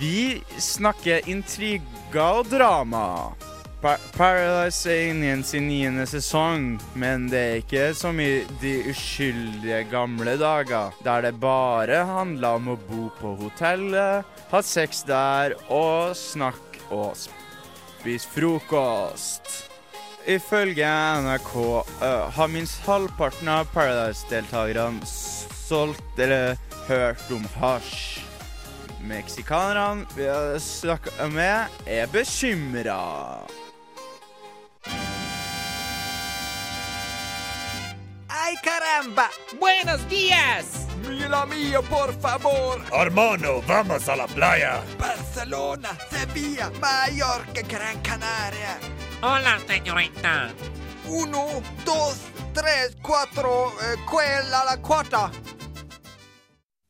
Vi 0.00 0.40
snakker 0.58 1.26
intriger 1.28 2.38
og 2.40 2.48
drama. 2.50 3.32
Pa 3.80 3.94
Paradise 4.12 4.90
er 4.92 5.06
inne 5.08 5.38
i 5.38 5.44
sin 5.46 5.64
niende 5.70 6.04
sesong, 6.08 6.74
men 7.00 7.30
det 7.32 7.40
er 7.40 7.62
ikke 7.62 7.86
som 7.96 8.20
i 8.20 8.42
de 8.60 8.74
uskyldige 8.92 9.86
gamle 9.88 10.36
dager, 10.40 10.92
der 11.04 11.24
det 11.24 11.32
bare 11.40 12.02
handla 12.04 12.58
om 12.58 12.74
å 12.74 12.76
bo 12.90 13.08
på 13.16 13.32
hotellet, 13.40 14.28
ha 14.52 14.60
sex 14.60 15.00
der 15.08 15.56
og 15.72 16.12
snakke 16.12 16.84
og 16.92 17.16
spise 17.16 18.28
frokost. 18.36 19.69
Ifølge 20.26 20.86
NRK 21.22 21.54
uh, 21.56 22.28
har 22.34 22.48
minst 22.48 22.82
halvparten 22.86 23.48
av 23.48 23.70
Paradise-deltakerne 23.72 25.06
solgt 25.06 26.18
eller 26.18 26.58
hørt 26.88 27.30
om 27.32 27.46
hasj. 27.60 28.20
Meksikanerne 29.00 30.04
vi 30.16 30.26
har 30.28 30.58
snakka 30.58 31.28
med, 31.32 31.72
er 31.86 32.06
bekymra. 32.12 33.00
¡Ay, 38.28 38.54
caramba! 38.62 39.28
¡Buenos 39.60 40.08
días! 40.08 40.86
Mila 41.08 41.46
mia, 41.46 41.82
por 41.82 42.12
favor. 42.20 42.80
Armano, 42.92 43.62
vamos 43.66 44.08
a 44.08 44.16
la 44.16 44.26
playa. 44.26 44.82
Barcelona, 44.98 45.88
Sevilla, 46.10 46.70
Mallorca, 46.80 47.62
Gran 47.62 48.02
Canaria. 48.02 48.99
Hola, 49.22 49.58
señorita. 49.66 50.48
Uno, 51.06 51.46
dos, 51.84 52.16
tres, 52.54 52.96
cuatro. 53.02 53.68
Eh, 53.82 53.96
¿Cuál 54.10 54.54
a 54.54 54.64
la 54.64 54.76
cuarta? 54.80 55.30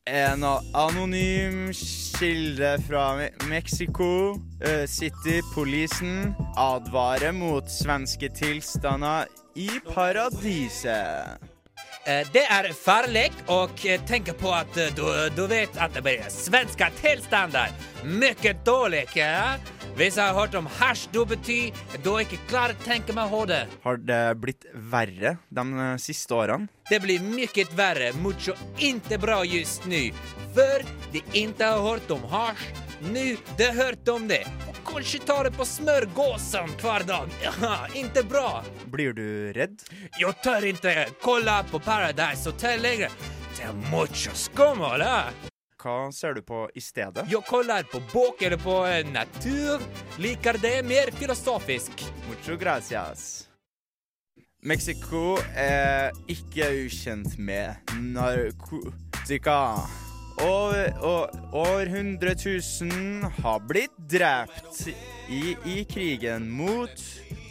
En 0.06 0.42
anonym 0.72 1.72
kilde 2.18 2.78
fra 2.86 3.14
Me 3.14 3.30
Mexico 3.48 4.40
eh, 4.60 4.86
City-polisen 4.86 6.34
advarer 6.56 7.32
mot 7.32 7.68
svenske 7.70 8.28
tilstander 8.28 9.26
i 9.54 9.68
paradiset. 9.94 11.38
Eh, 12.06 12.26
Det 12.32 12.46
er 12.50 12.72
farlig 12.72 13.30
å 13.46 13.68
tenke 14.06 14.32
på 14.32 14.52
att 14.52 14.76
eh, 14.76 14.94
du, 14.96 15.30
du 15.36 15.46
vet 15.46 15.76
at 15.76 15.94
det 15.94 16.02
blir 16.02 16.22
svenske 16.30 16.90
tilstander. 17.02 17.70
Mye 18.04 18.54
dåligt. 18.64 19.16
Hvis 19.98 20.16
jeg 20.16 20.24
har 20.24 20.36
hørt 20.36 20.54
om 20.54 20.68
hasj, 20.78 21.08
da 21.12 21.24
betyr 21.28 21.76
da 22.04 22.12
ikke 22.22 22.38
klar 22.48 22.72
å 22.72 22.78
tenke 22.84 23.14
meg 23.16 23.30
hodet. 23.32 23.64
Har 23.84 23.98
det 24.00 24.20
blitt 24.40 24.66
verre 24.72 25.36
de 25.50 25.64
siste 26.00 26.36
årene? 26.36 26.70
Det 26.90 27.00
blir 27.02 27.22
mye 27.22 27.66
verre, 27.76 28.12
mucho 28.22 28.54
inte 28.78 29.18
bra 29.18 29.42
just 29.44 29.86
nu. 29.86 30.10
Før 30.54 30.86
de 31.12 31.22
inte 31.32 31.64
har 31.64 31.82
hørt 31.84 32.10
om 32.10 32.22
hasch, 32.30 32.64
nu 33.12 33.36
de 33.58 33.64
har 33.64 33.74
hørt 33.74 34.08
om 34.08 34.28
det. 34.28 34.42
Og 34.70 34.80
kanskje 34.94 35.20
tar 35.26 35.44
det 35.44 35.54
på 35.58 35.66
smørgåsene 35.66 36.80
hver 36.80 37.06
dag. 37.06 37.28
Ja, 37.60 37.86
inte 37.94 38.22
bra. 38.22 38.64
Blir 38.90 39.12
du 39.12 39.52
redd? 39.52 39.82
Jeg 40.18 40.34
tør 40.44 40.66
ikke 40.72 40.96
kolla 41.22 41.60
på 41.70 41.78
Paradise 41.82 42.50
Hotel 42.50 42.82
lenger. 42.82 43.14
Det 43.56 43.68
er 43.68 43.78
mucho 43.90 44.34
skum, 44.34 44.80
här. 44.80 45.49
Hva 45.80 46.10
ser 46.12 46.34
du 46.36 46.42
på 46.44 46.66
i 46.76 46.80
stedet? 46.84 47.24
Jeg 47.30 47.40
kaller 47.48 47.86
på 47.88 48.02
bok 48.12 48.42
eller 48.44 48.60
på 48.60 48.74
eh, 48.84 49.06
natur. 49.08 49.80
Liker 50.20 50.58
det 50.60 50.74
mer 50.84 51.12
filosofisk. 51.16 52.04
Mucho 52.28 52.58
gracias. 52.60 53.46
Mexico 54.62 55.38
er 55.56 56.10
ikke 56.28 56.68
ukjent 56.84 57.38
med 57.40 57.74
narkotika. 57.96 59.80
Og, 60.40 60.74
og 61.00 61.28
over 61.52 61.88
100 61.88 62.34
000 62.84 63.32
har 63.40 63.58
blitt 63.68 63.96
drept 64.12 64.86
i, 65.28 65.56
i 65.64 65.84
krigen 65.88 66.50
mot 66.52 67.02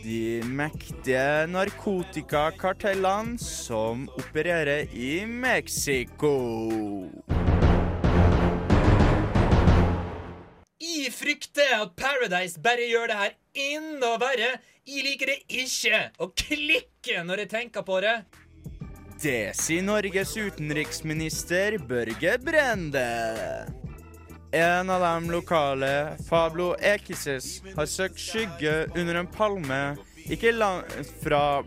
de 0.04 0.42
mektige 0.46 1.48
narkotikakartellene 1.50 3.38
som 3.42 4.10
opererer 4.18 4.94
i 4.94 5.26
Mexico. 5.26 6.34
Jeg 10.80 11.10
frykter 11.12 11.74
at 11.76 11.90
Paradise 12.00 12.62
bare 12.64 12.86
gjør 12.88 13.10
det 13.12 13.16
her 13.20 13.34
enda 13.76 14.14
verre. 14.22 14.52
Jeg 14.88 15.04
liker 15.04 15.28
det 15.28 15.42
ikke 15.52 16.00
å 16.24 16.30
klikke 16.32 17.24
når 17.28 17.44
jeg 17.44 17.50
tenker 17.52 17.84
på 17.84 17.98
det. 18.06 18.14
Det 19.20 19.52
sier 19.60 19.84
Norges 19.84 20.38
utenriksminister 20.40 21.76
Børge 21.84 22.38
Brende. 22.40 23.04
En 24.56 24.88
av 24.96 25.04
de 25.04 25.34
lokale, 25.36 25.94
Fablo 26.30 26.72
Ekises, 26.80 27.58
har 27.76 27.92
søkt 27.92 28.24
skygge 28.24 28.86
under 28.96 29.20
en 29.20 29.28
palme 29.36 29.84
ikke 30.32 30.56
langt 30.56 31.12
fra 31.20 31.60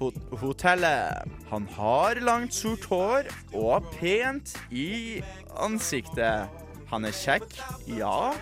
hot 0.00 0.22
hotellet. 0.40 1.36
Han 1.52 1.68
har 1.76 2.24
langt, 2.24 2.56
sort 2.56 2.88
hår 2.88 3.28
og 3.52 3.92
pent 4.00 4.56
i 4.72 5.20
ansiktet. 5.60 6.64
Han 6.90 7.06
er 7.08 7.14
kjekk, 7.16 7.48
ja, 7.90 8.34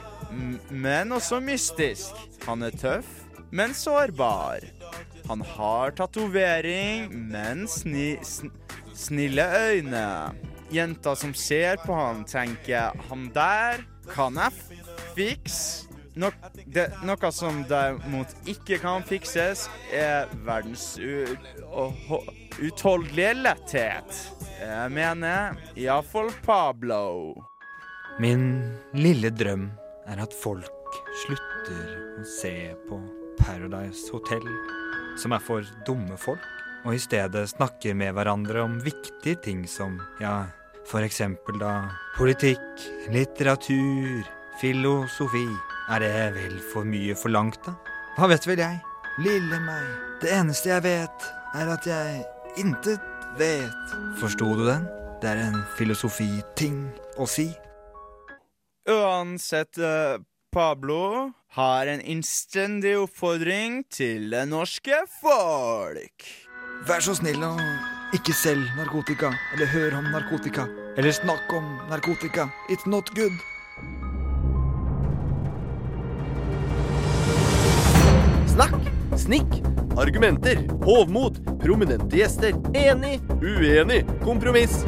men 0.68 1.12
også 1.16 1.40
mystisk. 1.44 2.18
Han 2.44 2.62
er 2.66 2.76
tøff, 2.76 3.08
men 3.54 3.72
sårbar. 3.76 4.66
Han 5.28 5.40
har 5.54 5.94
tatovering, 5.96 7.08
men 7.30 7.64
sni, 7.70 8.18
sn, 8.20 8.52
snille 8.92 9.46
øyne. 9.56 10.04
Jenta 10.74 11.14
som 11.16 11.32
ser 11.36 11.80
på 11.86 11.96
han, 11.96 12.24
tenker 12.28 12.92
han 13.08 13.30
der 13.32 13.84
kan 14.12 14.36
jeg 14.36 14.52
fikse. 15.16 15.88
No, 16.14 16.28
det, 16.70 16.84
noe 17.02 17.30
som 17.34 17.64
derimot 17.66 18.36
ikke 18.46 18.78
kan 18.78 19.02
fikses, 19.06 19.64
er 19.90 20.28
verdens 20.46 20.92
utholdelige 22.62 23.32
letthet. 23.40 24.20
Jeg 24.60 24.92
mener 24.94 25.58
iallfall 25.74 26.30
Pablo. 26.44 27.34
Min 28.22 28.62
lille 28.94 29.30
drøm 29.34 29.64
er 30.06 30.20
at 30.22 30.34
folk 30.38 30.98
slutter 31.24 32.20
å 32.20 32.26
se 32.28 32.52
på 32.86 32.98
Paradise 33.40 34.06
Hotel, 34.14 34.44
som 35.18 35.34
er 35.34 35.42
for 35.42 35.66
dumme 35.88 36.14
folk, 36.22 36.44
og 36.86 36.94
i 36.94 37.00
stedet 37.02 37.48
snakker 37.50 37.96
med 37.98 38.14
hverandre 38.14 38.62
om 38.62 38.76
viktige 38.84 39.40
ting 39.42 39.64
som, 39.66 39.96
ja, 40.22 40.44
for 40.86 41.02
eksempel 41.02 41.58
da 41.58 41.72
politikk, 42.14 42.84
litteratur, 43.10 44.22
filosofi. 44.60 45.48
Er 45.90 46.06
det 46.06 46.12
vel 46.36 46.54
for 46.70 46.86
mye 46.86 47.18
forlangt, 47.18 47.58
da? 47.66 47.74
Hva 48.14 48.30
vet 48.30 48.46
vel 48.46 48.62
jeg? 48.62 48.78
Lille 49.26 49.58
meg. 49.66 49.90
Det 50.22 50.30
eneste 50.38 50.70
jeg 50.70 50.86
vet, 50.86 51.28
er 51.58 51.74
at 51.74 51.90
jeg 51.90 52.22
intet 52.62 53.02
vet. 53.42 53.98
Forsto 54.22 54.54
du 54.54 54.64
den? 54.70 54.86
Det 55.18 55.34
er 55.34 55.44
en 55.48 55.60
filosofiting 55.74 56.84
å 57.18 57.26
si. 57.26 57.50
Uansett, 58.88 59.78
eh, 59.78 60.20
Pablo 60.52 61.32
har 61.50 61.86
en 61.86 62.00
innstendig 62.00 62.98
oppfordring 63.00 63.78
til 63.88 64.28
det 64.30 64.42
norske 64.50 64.98
folk. 65.22 66.26
Vær 66.84 67.00
så 67.00 67.14
snill 67.16 67.40
å 67.40 67.54
ikke 68.12 68.34
selg 68.36 68.68
narkotika, 68.76 69.30
eller 69.54 69.72
hør 69.72 69.96
om 70.02 70.10
narkotika, 70.12 70.66
eller 70.98 71.16
snakk 71.16 71.56
om 71.56 71.64
narkotika. 71.88 72.50
It's 72.68 72.84
not 72.84 73.08
good. 73.16 73.32
Snakk, 78.52 78.76
snikk, 79.16 79.62
argumenter, 79.96 80.60
hovmod, 80.84 81.40
prominente 81.64 82.20
gjester, 82.20 82.52
enig, 82.76 83.16
uenig, 83.40 84.04
kompromiss. 84.20 84.82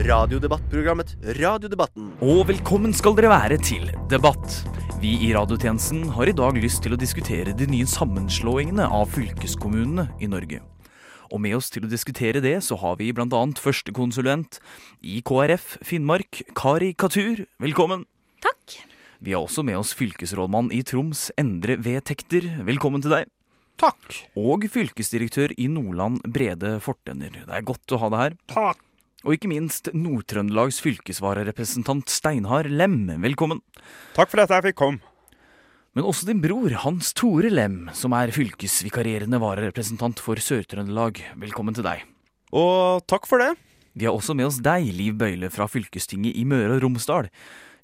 Radiodebattprogrammet 0.00 1.10
Radiodebatten. 1.36 2.06
Og 2.24 2.46
velkommen 2.48 2.94
skal 2.96 3.12
dere 3.18 3.28
være 3.28 3.58
til 3.60 3.90
debatt. 4.08 4.54
Vi 5.02 5.10
i 5.26 5.28
radiotjenesten 5.36 6.06
har 6.14 6.30
i 6.30 6.34
dag 6.36 6.56
lyst 6.56 6.80
til 6.86 6.96
å 6.96 6.98
diskutere 7.00 7.52
de 7.56 7.66
nye 7.68 7.88
sammenslåingene 7.88 8.86
av 8.88 9.12
fylkeskommunene 9.12 10.06
i 10.24 10.30
Norge. 10.32 10.62
Og 11.28 11.44
med 11.44 11.58
oss 11.58 11.68
til 11.74 11.84
å 11.84 11.92
diskutere 11.92 12.40
det, 12.40 12.56
så 12.64 12.80
har 12.80 12.96
vi 12.96 13.12
blant 13.12 13.36
annet 13.36 13.60
førstekonsulent 13.60 14.62
i 15.04 15.20
KrF 15.20 15.76
Finnmark, 15.84 16.46
Kari 16.56 16.94
Katur. 16.96 17.44
Velkommen. 17.60 18.08
Takk. 18.40 18.80
Vi 19.20 19.36
har 19.36 19.44
også 19.44 19.66
med 19.68 19.82
oss 19.82 19.92
fylkesrådmann 19.98 20.72
i 20.72 20.80
Troms, 20.80 21.28
Endre 21.36 21.76
V. 21.76 21.98
Tekter. 22.00 22.48
Velkommen 22.64 23.04
til 23.04 23.18
deg. 23.18 23.32
Takk. 23.80 24.22
Og 24.40 24.64
fylkesdirektør 24.64 25.52
i 25.60 25.68
Nordland, 25.68 26.24
Brede 26.24 26.78
Fortenner. 26.84 27.42
Det 27.44 27.52
er 27.52 27.68
godt 27.68 27.92
å 27.92 28.00
ha 28.00 28.14
deg 28.14 28.30
her. 28.30 28.40
Takk. 28.56 28.86
Og 29.20 29.34
ikke 29.36 29.50
minst 29.50 29.90
Nord-Trøndelags 29.92 30.78
fylkesvararepresentant 30.80 32.08
Steinhard 32.08 32.70
Lem. 32.72 33.02
Velkommen. 33.20 33.58
Takk 34.16 34.30
for 34.32 34.40
at 34.40 34.54
jeg 34.54 34.70
fikk 34.70 34.78
komme. 34.80 35.02
Men 35.92 36.06
også 36.08 36.28
din 36.28 36.40
bror 36.40 36.72
Hans 36.86 37.10
Tore 37.18 37.50
Lem, 37.52 37.90
som 37.92 38.14
er 38.16 38.32
fylkesvikarierende 38.32 39.40
vararepresentant 39.42 40.22
for 40.24 40.40
Sør-Trøndelag. 40.40 41.20
Velkommen 41.42 41.76
til 41.76 41.84
deg. 41.84 42.06
Og 42.56 43.04
takk 43.10 43.28
for 43.28 43.44
det. 43.44 43.52
Vi 43.92 44.08
har 44.08 44.16
også 44.16 44.36
med 44.38 44.48
oss 44.48 44.62
deg, 44.64 44.88
Liv 44.96 45.18
Bøyle 45.20 45.50
fra 45.52 45.68
fylkestinget 45.68 46.38
i 46.40 46.46
Møre 46.48 46.78
og 46.78 46.86
Romsdal. 46.86 47.28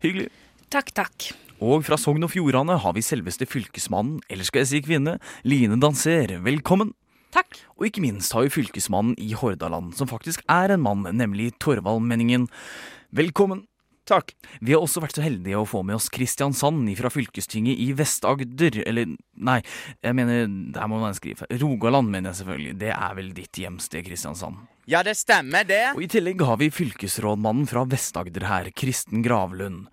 Hyggelig. 0.00 0.30
Takk, 0.72 0.94
takk. 0.96 1.32
Og 1.60 1.84
fra 1.84 1.98
Sogn 2.00 2.24
og 2.24 2.32
Fjordane 2.32 2.78
har 2.80 2.96
vi 2.96 3.04
selveste 3.04 3.44
fylkesmannen, 3.48 4.22
eller 4.32 4.48
skal 4.48 4.64
jeg 4.64 4.72
si 4.72 4.86
kvinne, 4.86 5.18
Line 5.44 5.76
Danser. 5.82 6.38
Velkommen. 6.46 6.96
Takk. 7.36 7.58
Og 7.76 7.90
ikke 7.90 8.00
minst 8.00 8.32
har 8.32 8.46
vi 8.46 8.54
fylkesmannen 8.54 9.16
i 9.20 9.34
Hordaland, 9.36 9.92
som 9.98 10.08
faktisk 10.08 10.44
er 10.48 10.72
en 10.72 10.84
mann, 10.84 11.04
nemlig 11.12 11.50
Torvald 11.60 12.00
Menningen. 12.06 12.46
Velkommen. 13.12 13.66
Takk. 14.06 14.30
Vi 14.62 14.70
har 14.70 14.84
også 14.84 15.02
vært 15.02 15.18
så 15.18 15.24
heldige 15.24 15.58
å 15.58 15.66
få 15.66 15.80
med 15.84 15.98
oss 15.98 16.06
Kristiansand 16.14 16.86
fra 16.96 17.10
fylkestinget 17.10 17.76
i 17.82 17.88
Vest-Agder, 17.98 18.78
eller 18.86 19.16
nei, 19.34 19.56
jeg 19.98 20.16
mener, 20.16 20.46
der 20.76 20.86
må 20.88 21.00
man 21.02 21.16
skrive. 21.18 21.48
Rogaland, 21.58 22.08
mener 22.14 22.30
jeg 22.30 22.40
selvfølgelig. 22.40 22.76
Det 22.84 22.92
er 22.94 23.18
vel 23.18 23.32
ditt 23.36 23.60
hjemsted, 23.60 24.06
Kristiansand. 24.06 24.62
Ja, 24.86 25.02
det 25.02 25.16
stemmer, 25.18 25.66
det. 25.66 25.82
Og 25.98 26.06
I 26.06 26.10
tillegg 26.14 26.46
har 26.46 26.60
vi 26.62 26.70
fylkesrådmannen 26.70 27.66
fra 27.68 27.82
Vest-Agder 27.90 28.46
her, 28.46 28.70
Kristen 28.78 29.26
Gravlund. 29.26 29.90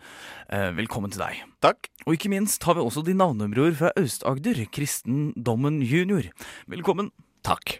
Eh, 0.54 0.70
velkommen 0.78 1.12
til 1.12 1.26
deg. 1.26 1.44
Takk. 1.66 1.90
Og 2.06 2.14
ikke 2.16 2.32
minst 2.32 2.64
har 2.70 2.78
vi 2.78 2.86
også 2.86 3.04
din 3.04 3.20
navnebror 3.20 3.74
fra 3.82 3.92
Aust-Agder, 3.98 4.62
Kristen 4.72 5.32
Dommen 5.34 5.82
jr. 5.82 6.30
Velkommen. 6.70 7.10
Takk. 7.44 7.80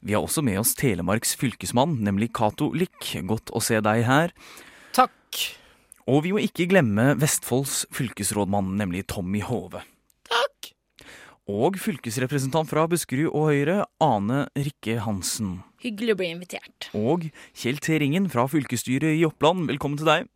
Vi 0.00 0.14
har 0.16 0.24
også 0.24 0.42
med 0.44 0.58
oss 0.60 0.74
Telemarks 0.76 1.34
fylkesmann, 1.36 1.98
nemlig 2.04 2.30
Cato 2.36 2.70
Lick. 2.76 3.00
Godt 3.28 3.52
å 3.52 3.60
se 3.64 3.80
deg 3.84 4.04
her. 4.08 4.32
Takk. 4.96 5.40
Og 6.10 6.24
vi 6.24 6.32
må 6.34 6.42
ikke 6.44 6.68
glemme 6.70 7.14
Vestfolds 7.20 7.84
fylkesrådmann, 7.96 8.74
nemlig 8.80 9.06
Tommy 9.12 9.42
Hove. 9.44 9.82
Takk. 10.28 10.72
Og 11.50 11.76
fylkesrepresentant 11.80 12.68
fra 12.70 12.86
Buskerud 12.90 13.28
og 13.32 13.50
Høyre, 13.50 13.78
Ane 14.04 14.46
Rikke 14.56 15.00
Hansen. 15.04 15.60
Hyggelig 15.80 16.16
å 16.16 16.20
bli 16.20 16.32
invitert. 16.34 16.90
Og 16.96 17.30
Kjell 17.56 17.80
T. 17.80 18.00
Ringen 18.02 18.28
fra 18.32 18.44
fylkesstyret 18.52 19.16
i 19.16 19.24
Oppland, 19.28 19.68
velkommen 19.72 20.00
til 20.00 20.08
deg. 20.08 20.28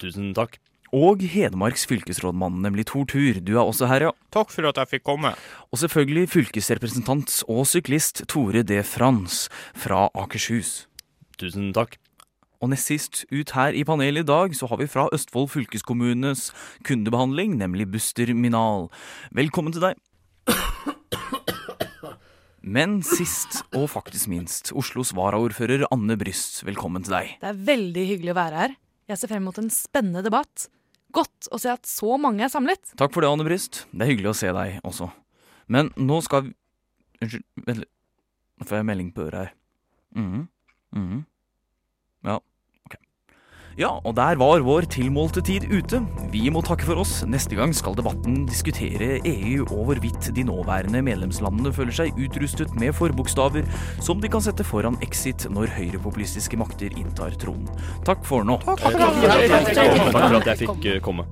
Tusen 0.00 0.32
takk. 0.36 0.60
Og 0.94 1.24
Hedmarks 1.26 1.88
fylkesrådmann, 1.90 2.60
nemlig 2.62 2.84
Tor 2.86 3.02
Tur. 3.10 3.40
Du 3.42 3.56
er 3.56 3.64
også 3.64 3.88
her, 3.90 4.04
ja. 4.06 4.10
Takk 4.30 4.52
for 4.54 4.68
at 4.68 4.76
jeg 4.78 4.92
fikk 4.92 5.02
komme. 5.08 5.32
Og 5.74 5.80
selvfølgelig 5.80 6.28
fylkesrepresentant 6.30 7.40
og 7.50 7.64
syklist 7.66 8.22
Tore 8.30 8.62
D. 8.62 8.78
Frans 8.86 9.48
fra 9.74 10.04
Akershus. 10.14 10.84
Tusen 11.40 11.72
takk. 11.74 11.96
Og 12.62 12.70
nest 12.70 12.86
sist 12.86 13.24
ut 13.34 13.50
her 13.56 13.74
i 13.74 13.82
panelet 13.82 14.22
i 14.22 14.28
dag, 14.28 14.54
så 14.54 14.68
har 14.70 14.78
vi 14.78 14.86
fra 14.86 15.08
Østfold 15.12 15.50
fylkeskommunes 15.56 16.52
kundebehandling, 16.86 17.58
nemlig 17.58 17.88
Buster 17.90 18.30
Minal. 18.30 18.86
Velkommen 19.34 19.74
til 19.74 19.88
deg. 19.88 19.98
Men 22.62 23.00
sist, 23.02 23.64
og 23.74 23.90
faktisk 23.92 24.30
minst, 24.30 24.70
Oslos 24.78 25.10
varaordfører 25.18 25.88
Anne 25.90 26.14
Bryst. 26.16 26.62
Velkommen 26.64 27.02
til 27.02 27.18
deg. 27.18 27.34
Det 27.42 27.50
er 27.50 27.60
veldig 27.74 28.06
hyggelig 28.14 28.32
å 28.36 28.38
være 28.38 28.62
her. 28.62 28.78
Jeg 29.10 29.20
ser 29.20 29.34
frem 29.34 29.44
mot 29.50 29.58
en 29.60 29.68
spennende 29.74 30.22
debatt. 30.24 30.70
Godt 31.14 31.48
å 31.54 31.58
se 31.62 31.70
at 31.70 31.86
så 31.86 32.16
mange 32.20 32.42
er 32.46 32.50
samlet. 32.52 32.94
Takk 32.98 33.14
for 33.14 33.22
det, 33.24 33.30
Anne 33.30 33.46
Bryst. 33.46 33.84
Det 33.94 34.02
er 34.06 34.10
hyggelig 34.12 34.32
å 34.32 34.38
se 34.38 34.50
deg 34.56 34.80
også. 34.86 35.10
Men 35.70 35.92
nå 35.96 36.20
skal 36.26 36.48
vi 36.48 36.54
Unnskyld, 37.22 37.44
vent 37.64 37.78
litt. 37.78 37.90
Nå 38.58 38.66
får 38.68 38.76
jeg 38.80 38.86
melding 38.88 39.10
på 39.14 39.22
øret 39.24 39.38
her. 39.38 39.52
Mm, 40.18 40.42
mm, 40.94 41.20
Ja, 42.26 42.34
og 44.04 44.14
der 44.14 44.38
var 44.38 44.62
vår 44.62 44.86
tilmålte 44.92 45.42
tid 45.42 45.66
ute. 45.66 45.98
Vi 46.30 46.46
må 46.52 46.62
takke 46.62 46.86
for 46.86 47.00
oss. 47.02 47.24
Neste 47.26 47.58
gang 47.58 47.74
skal 47.74 47.96
debatten 47.98 48.44
diskutere 48.46 49.18
EU 49.26 49.64
og 49.64 49.88
hvorvidt 49.88 50.30
de 50.36 50.44
nåværende 50.46 51.02
medlemslandene 51.02 51.72
føler 51.74 51.96
seg 51.96 52.14
utrustet 52.14 52.74
med 52.78 52.94
forbokstaver 52.94 53.66
som 54.04 54.22
de 54.22 54.30
kan 54.30 54.44
sette 54.44 54.66
foran 54.66 54.98
exit 55.02 55.48
når 55.50 55.74
høyrepopulistiske 55.74 56.58
makter 56.60 56.94
inntar 56.94 57.34
tronen. 57.40 57.66
Takk 58.06 58.22
for 58.28 58.46
nå. 58.46 58.60
Takk 58.62 58.86
for 58.86 60.38
at 60.38 60.52
jeg 60.52 60.62
fikk 60.62 60.90
eh, 60.92 61.02
komme. 61.02 61.26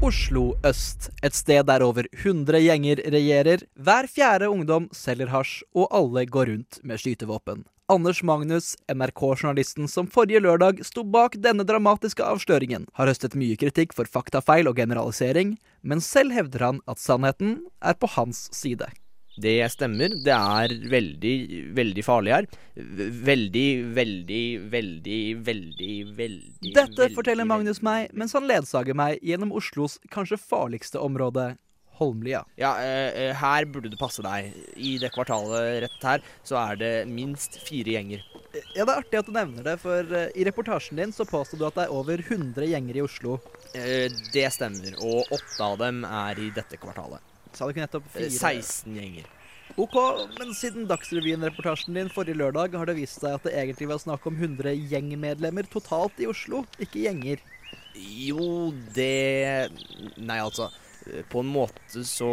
Oslo 0.00 0.52
øst, 0.64 1.10
et 1.26 1.34
sted 1.34 1.64
der 1.66 1.82
over 1.82 2.06
100 2.14 2.60
gjenger 2.62 3.00
regjerer, 3.10 3.64
hver 3.74 4.06
fjerde 4.06 4.48
ungdom 4.48 4.86
selger 4.94 5.32
hasj, 5.32 5.64
og 5.74 5.90
alle 5.90 6.22
går 6.30 6.54
rundt 6.54 6.78
med 6.86 7.02
skytevåpen. 7.02 7.66
Anders 7.90 8.22
Magnus, 8.22 8.76
NRK-journalisten 8.92 9.86
som 9.88 10.08
forrige 10.12 10.42
lørdag 10.44 10.82
sto 10.84 11.00
bak 11.08 11.38
denne 11.40 11.64
dramatiske 11.64 12.20
avsløringen, 12.20 12.82
har 12.92 13.08
høstet 13.08 13.32
mye 13.32 13.56
kritikk 13.56 13.94
for 13.96 14.04
faktafeil 14.04 14.68
og 14.68 14.76
generalisering, 14.76 15.54
men 15.80 16.02
selv 16.04 16.36
hevder 16.36 16.66
han 16.66 16.80
at 16.84 17.00
sannheten 17.00 17.62
er 17.80 17.96
på 17.96 18.10
hans 18.12 18.50
side. 18.52 18.90
Det 19.40 19.54
stemmer. 19.72 20.12
Det 20.20 20.34
er 20.34 20.74
veldig, 20.92 21.34
veldig 21.78 22.04
farlig 22.04 22.34
her. 22.34 22.48
Veldig, 22.76 23.68
veldig, 23.96 24.44
veldig, 24.74 25.22
veldig, 25.48 25.94
veldig 26.18 26.74
Dette 26.76 27.08
forteller 27.16 27.48
Magnus 27.48 27.80
meg 27.86 28.12
mens 28.12 28.36
han 28.36 28.50
ledsager 28.50 28.98
meg 28.98 29.22
gjennom 29.24 29.54
Oslos 29.56 29.96
kanskje 30.12 30.40
farligste 30.42 31.00
område, 31.00 31.54
Holmlia. 31.98 32.44
Ja, 32.60 32.72
eh, 32.80 33.10
eh, 33.28 33.32
her 33.36 33.66
burde 33.66 33.90
du 33.90 33.96
passe 34.00 34.22
deg. 34.24 34.52
I 34.76 34.96
det 35.02 35.10
kvartalet 35.14 35.82
rett 35.84 36.04
her, 36.06 36.22
så 36.46 36.58
er 36.62 36.76
det 36.80 36.92
minst 37.10 37.58
fire 37.66 37.96
gjenger. 37.96 38.22
Ja, 38.74 38.84
Det 38.84 38.92
er 38.94 39.00
artig 39.02 39.18
at 39.20 39.26
du 39.28 39.32
nevner 39.34 39.66
det, 39.66 39.76
for 39.82 40.14
eh, 40.14 40.30
i 40.38 40.44
reportasjen 40.48 40.96
din 41.00 41.12
så 41.12 41.26
påstod 41.28 41.60
du 41.60 41.66
at 41.68 41.74
det 41.78 41.86
er 41.88 41.94
over 41.94 42.22
100 42.22 42.64
gjenger 42.70 42.96
i 43.00 43.02
Oslo. 43.04 43.38
Eh, 43.74 44.06
det 44.32 44.46
stemmer, 44.54 44.94
og 45.02 45.28
åtte 45.34 45.60
av 45.66 45.76
dem 45.82 46.04
er 46.08 46.38
i 46.40 46.50
dette 46.54 46.78
kvartalet. 46.80 47.20
Sa 47.52 47.66
du 47.66 47.74
ikke 47.74 47.84
nettopp 47.86 48.06
Eh, 48.14 48.28
fire? 48.28 48.54
16 48.62 48.94
gjenger. 48.96 49.26
Ok, 49.78 49.94
men 50.38 50.54
siden 50.56 50.86
Dagsrevyen-reportasjen 50.88 51.94
din 51.94 52.08
forrige 52.08 52.38
lørdag 52.40 52.72
har 52.74 52.88
det 52.88 52.96
vist 52.96 53.20
seg 53.20 53.36
at 53.36 53.44
det 53.44 53.52
egentlig 53.52 53.90
var 53.90 54.00
snakk 54.00 54.24
om 54.26 54.34
100 54.40 54.72
gjengmedlemmer 54.90 55.68
totalt 55.70 56.16
i 56.24 56.26
Oslo, 56.30 56.62
ikke 56.80 57.02
gjenger. 57.04 57.42
Jo, 57.98 58.72
det 58.94 59.68
Nei, 60.16 60.38
altså. 60.40 60.70
Eh, 61.08 61.24
På 61.28 61.40
en 61.44 61.52
måte 61.52 62.04
så 62.06 62.32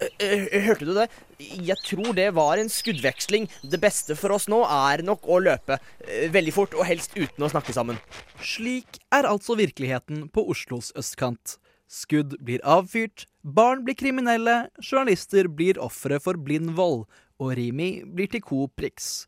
Eh, 0.00 0.08
eh, 0.26 0.62
Hørte 0.64 0.86
du 0.88 0.94
det? 0.96 1.08
Jeg 1.38 1.76
tror 1.84 2.14
det 2.16 2.30
var 2.36 2.58
en 2.58 2.70
skuddveksling. 2.72 3.48
Det 3.62 3.80
beste 3.82 4.16
for 4.16 4.32
oss 4.32 4.48
nå 4.48 4.62
er 4.64 5.04
nok 5.04 5.28
å 5.28 5.40
løpe. 5.44 5.78
eh, 6.06 6.30
Veldig 6.32 6.54
fort, 6.56 6.74
og 6.74 6.86
helst 6.88 7.12
uten 7.16 7.44
å 7.44 7.50
snakke 7.52 7.74
sammen. 7.76 7.98
Slik 8.40 9.00
er 9.12 9.28
altså 9.28 9.56
virkeligheten 9.56 10.30
på 10.32 10.46
Oslos 10.48 10.92
østkant. 10.96 11.58
Skudd 11.90 12.38
blir 12.40 12.60
avfyrt, 12.64 13.26
barn 13.42 13.84
blir 13.84 13.94
kriminelle, 13.98 14.70
journalister 14.80 15.48
blir 15.48 15.76
ofre 15.78 16.20
for 16.20 16.34
blind 16.38 16.76
vold, 16.76 17.04
og 17.40 17.56
Rimi 17.56 18.04
blir 18.04 18.30
til 18.30 18.40
Coop 18.40 18.76
prix. 18.76 19.26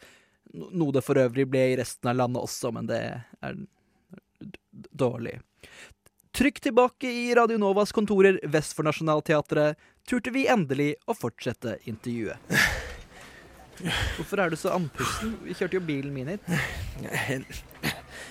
Noe 0.54 0.92
det 0.92 1.02
for 1.02 1.18
øvrig 1.18 1.48
ble 1.50 1.72
i 1.72 1.76
resten 1.76 2.08
av 2.08 2.16
landet 2.16 2.42
også, 2.42 2.72
men 2.72 2.86
det 2.86 3.00
er 3.42 3.56
dårlig. 4.94 5.40
Trykk 6.32 6.60
tilbake 6.60 7.10
i 7.12 7.34
Radio 7.34 7.58
Novas 7.60 7.92
kontorer 7.92 8.38
vest 8.48 8.72
for 8.72 8.86
Nationaltheatret 8.88 9.76
turte 10.08 10.32
vi 10.32 10.46
endelig 10.48 10.94
å 11.04 11.12
fortsette 11.12 11.74
intervjuet. 11.84 12.40
Hvorfor 14.16 14.40
er 14.40 14.52
du 14.52 14.56
så 14.56 14.72
andpusten? 14.72 15.34
Vi 15.44 15.52
kjørte 15.58 15.76
jo 15.76 15.82
bilen 15.84 16.14
min 16.14 16.32
hit. 16.32 16.48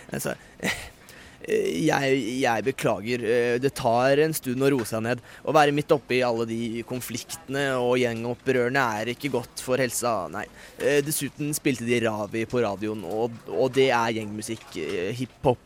Altså 0.09 0.33
jeg, 1.47 2.17
jeg 2.41 2.65
beklager. 2.67 3.23
Eh, 3.25 3.58
Det 3.63 3.73
tar 3.77 4.21
en 4.23 4.34
stund 4.34 4.62
å 4.63 4.69
roe 4.73 4.88
seg 4.88 5.04
ned. 5.06 5.21
Å 5.45 5.54
være 5.56 5.73
midt 5.75 5.91
oppe 5.95 6.17
i 6.17 6.23
alle 6.25 6.45
de 6.49 6.84
konfliktene 6.89 7.65
og 7.82 7.97
gjengopprørene 8.01 8.84
er 9.01 9.13
ikke 9.13 9.32
godt 9.34 9.63
for 9.65 9.82
helsa, 9.82 10.27
nei. 10.34 10.45
Eh, 10.80 11.01
Dessuten 11.06 11.54
spilte 11.58 11.86
de 11.88 12.01
Ravi 12.06 12.45
på 12.49 12.62
radioen, 12.63 13.04
og, 13.06 13.36
og 13.49 13.73
det 13.77 13.89
er 13.91 14.17
gjengmusikk. 14.19 14.67
eh, 14.82 15.12
Hiphop, 15.17 15.60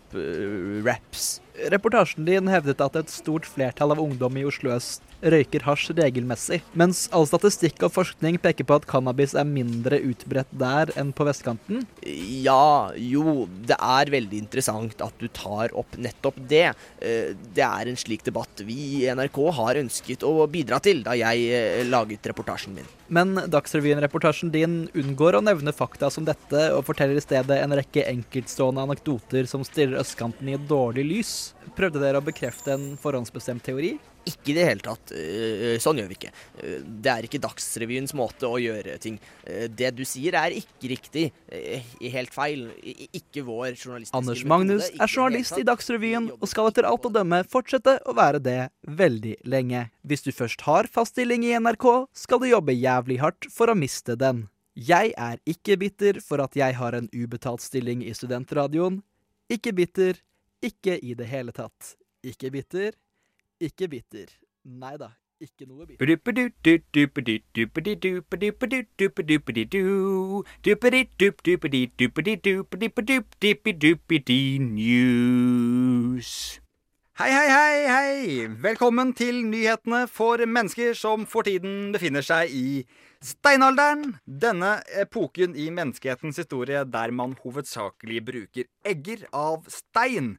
raps. 0.86 1.40
Reportasjen 1.72 2.26
din 2.28 2.48
hevdet 2.52 2.82
at 2.84 2.96
et 3.00 3.12
stort 3.12 3.46
flertall 3.48 3.94
av 3.96 4.02
ungdom 4.04 4.38
i 4.40 4.46
Oslo 4.48 4.72
øst 4.76 5.05
røyker 5.26 5.64
hasj 5.66 5.92
regelmessig, 5.98 6.62
mens 6.78 7.06
all 7.16 7.26
statistikk 7.30 7.82
og 7.88 7.94
forskning 7.96 8.38
peker 8.44 8.68
på 8.68 8.78
at 8.78 8.88
cannabis 8.90 9.34
er 9.38 9.48
mindre 9.50 10.00
utbredt 10.06 10.52
der 10.56 10.92
enn 11.00 11.12
på 11.16 11.26
vestkanten. 11.28 11.84
Ja, 12.46 12.92
jo, 13.00 13.48
det 13.66 13.78
er 13.80 14.12
veldig 14.14 14.42
interessant 14.44 15.02
at 15.02 15.18
du 15.22 15.28
tar 15.34 15.74
opp 15.78 15.98
nettopp 15.98 16.38
det. 16.50 16.68
Eh, 17.02 17.34
Det 17.56 17.64
er 17.66 17.90
en 17.90 17.98
slik 18.00 18.24
debatt 18.26 18.62
vi 18.68 18.78
i 19.02 19.10
NRK 19.16 19.40
har 19.58 19.82
ønsket 19.82 20.24
å 20.28 20.46
bidra 20.52 20.80
til 20.84 21.02
da 21.06 21.16
jeg 21.18 21.50
eh, 21.50 21.84
laget 21.90 22.26
reportasjen 22.30 22.76
min. 22.78 22.88
Men 23.08 23.36
Dagsrevyen-reportasjen 23.54 24.50
din 24.54 24.88
unngår 24.98 25.38
å 25.38 25.44
nevne 25.46 25.74
fakta 25.76 26.10
som 26.14 26.26
dette, 26.26 26.72
og 26.74 26.86
forteller 26.88 27.20
i 27.20 27.24
stedet 27.24 27.60
en 27.62 27.76
rekke 27.78 28.06
enkeltstående 28.10 28.82
anekdoter 28.88 29.46
som 29.50 29.64
stiller 29.68 30.02
østkanten 30.02 30.50
i 30.50 30.58
et 30.58 30.66
dårlig 30.70 31.06
lys. 31.06 31.36
Prøvde 31.78 32.02
dere 32.02 32.22
å 32.22 32.26
bekrefte 32.26 32.74
en 32.74 32.94
forhåndsbestemt 33.02 33.64
teori? 33.66 33.96
Ikke 34.26 34.50
i 34.50 34.54
det 34.58 34.64
hele 34.66 34.82
tatt. 34.82 35.12
Eh, 35.14 35.76
Sånn 35.78 36.00
gjør 36.00 36.08
vi 36.10 36.16
ikke. 36.18 36.32
Eh, 36.58 36.80
Det 36.82 37.12
er 37.12 37.26
ikke 37.28 37.38
Dagsrevyens 37.44 38.10
måte 38.18 38.48
å 38.50 38.58
gjøre 38.58 38.98
ting. 39.00 39.20
Eh, 39.46 39.68
Det 39.68 39.92
du 39.96 40.02
sier 40.04 40.34
er 40.34 40.50
ikke 40.50 40.90
riktig. 40.90 41.32
eh, 41.52 41.84
Helt 42.10 42.32
feil. 42.34 42.72
Ikke 43.14 43.44
vår 43.46 43.76
journalistiske 43.78 44.18
Anders 44.18 44.44
Magnus 44.44 44.90
er 44.90 45.06
journalist 45.06 45.60
i. 45.60 45.62
Dagsrevyen 45.62 46.32
og 46.42 46.48
skal 46.50 46.70
etter 46.72 46.86
alt 46.90 47.06
å 47.06 47.14
dømme 47.14 47.44
fortsette 47.46 48.00
å 48.04 48.16
være 48.16 48.42
det 48.42 48.72
veldig 48.88 49.36
lenge. 49.46 49.92
Hvis 50.04 50.24
du 50.24 50.32
først 50.32 50.62
har 50.62 50.88
fast 50.88 51.14
stilling 51.14 51.44
i 51.44 51.54
NRK, 51.60 52.08
skal 52.12 52.40
du 52.40 52.46
jobbe 52.50 52.74
jævlig 52.74 52.95
hardt 53.20 53.48
for 53.52 53.68
å 53.68 53.76
miste 53.76 54.16
den. 54.16 54.48
Jeg 54.76 55.14
er 55.18 55.40
ikke 55.48 55.78
bitter 55.80 56.20
for 56.20 56.42
at 56.44 56.56
jeg 56.56 56.76
har 56.76 56.96
en 56.96 57.10
ubetalt 57.14 57.62
stilling 57.62 58.04
i 58.04 58.14
studentradioen. 58.14 59.04
Ikke 59.50 59.74
bitter, 59.74 60.22
Ikke 60.64 60.98
i 61.04 61.14
det 61.14 61.28
hele 61.28 61.52
tatt. 61.52 61.96
Ikke 62.24 62.50
bitter. 62.50 62.96
Ikke 63.62 63.88
bitter. 63.88 64.32
Nei 64.66 64.98
da, 64.98 65.12
ikke 65.40 65.68
noe 65.68 65.86
bitter. 65.86 66.00
Hei, 77.16 77.30
hei, 77.32 77.48
hei, 77.48 77.76
hei! 77.88 78.48
Velkommen 78.60 79.14
til 79.16 79.38
nyhetene 79.48 80.02
for 80.12 80.42
mennesker 80.52 80.90
som 81.00 81.22
for 81.32 81.48
tiden 81.48 81.94
befinner 81.94 82.26
seg 82.28 82.52
i 82.52 82.82
steinalderen. 83.24 84.18
Denne 84.28 84.82
epoken 85.00 85.54
i 85.56 85.70
menneskehetens 85.72 86.42
historie 86.42 86.82
der 86.84 87.14
man 87.16 87.38
hovedsakelig 87.40 88.20
bruker 88.28 88.68
egger 88.92 89.24
av 89.32 89.64
stein 89.72 90.34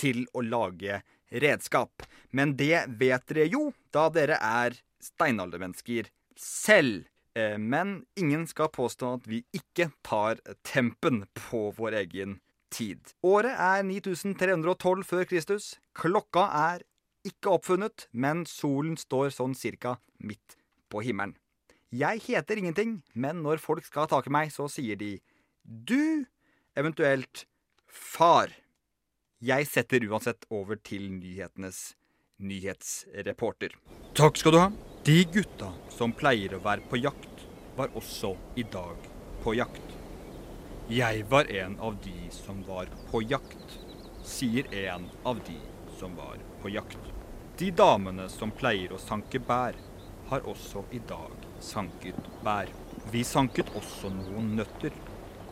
til 0.00 0.22
å 0.32 0.40
lage 0.40 1.02
redskap. 1.44 2.06
Men 2.32 2.54
det 2.56 2.86
vet 3.02 3.28
dere 3.28 3.44
jo, 3.52 3.66
da 3.92 4.06
dere 4.08 4.38
er 4.40 4.78
steinaldermennesker 5.04 6.08
selv. 6.32 7.04
Eh, 7.36 7.58
Men 7.60 8.06
ingen 8.16 8.48
skal 8.48 8.72
påstå 8.72 9.18
at 9.18 9.28
vi 9.28 9.44
ikke 9.52 9.90
tar 10.00 10.40
tempen 10.64 11.26
på 11.36 11.66
vår 11.76 12.00
egen 12.06 12.38
tid. 12.72 13.12
Året 13.22 13.52
er 13.52 13.84
9312 13.86 15.04
før 15.06 15.28
Kristus. 15.28 15.68
Klokka 15.98 16.48
er 16.72 16.86
ikke 17.28 17.52
oppfunnet, 17.54 18.08
men 18.12 18.46
solen 18.48 18.96
står 18.98 19.30
sånn 19.36 19.54
cirka 19.58 19.98
midt 20.18 20.56
på 20.90 21.04
himmelen. 21.06 21.36
Jeg 21.92 22.22
heter 22.24 22.56
ingenting, 22.56 23.02
men 23.12 23.42
når 23.44 23.60
folk 23.60 23.84
skal 23.84 24.06
ha 24.06 24.12
tak 24.14 24.28
i 24.30 24.32
meg, 24.32 24.52
så 24.54 24.64
sier 24.72 24.96
de 24.96 25.18
du, 25.62 26.24
eventuelt 26.74 27.44
far. 27.86 28.50
Jeg 29.44 29.68
setter 29.68 30.06
uansett 30.08 30.46
over 30.50 30.80
til 30.80 31.10
nyhetenes 31.12 31.92
nyhetsreporter. 32.42 33.76
Takk 34.18 34.40
skal 34.40 34.54
du 34.54 34.60
ha. 34.62 34.68
De 35.06 35.18
gutta 35.34 35.72
som 35.92 36.14
pleier 36.16 36.56
å 36.56 36.62
være 36.64 36.86
på 36.90 37.00
jakt, 37.02 37.46
var 37.76 37.92
også 37.98 38.34
i 38.60 38.64
dag 38.72 39.10
på 39.44 39.54
jakt. 39.58 40.01
Jeg 40.88 41.24
var 41.30 41.50
en 41.50 41.78
av 41.80 41.96
de 42.04 42.30
som 42.30 42.62
var 42.66 42.88
på 43.10 43.22
jakt, 43.22 43.78
sier 44.26 44.66
en 44.74 45.04
av 45.22 45.38
de 45.46 45.58
som 45.98 46.16
var 46.16 46.40
på 46.62 46.72
jakt. 46.74 46.98
De 47.58 47.70
damene 47.70 48.26
som 48.28 48.50
pleier 48.50 48.92
å 48.92 48.98
sanke 48.98 49.38
bær, 49.38 49.78
har 50.26 50.48
også 50.48 50.82
i 50.90 50.98
dag 51.06 51.46
sanket 51.62 52.18
bær. 52.42 52.72
Vi 53.14 53.22
sanket 53.24 53.70
også 53.78 54.10
noen 54.10 54.56
nøtter, 54.58 54.92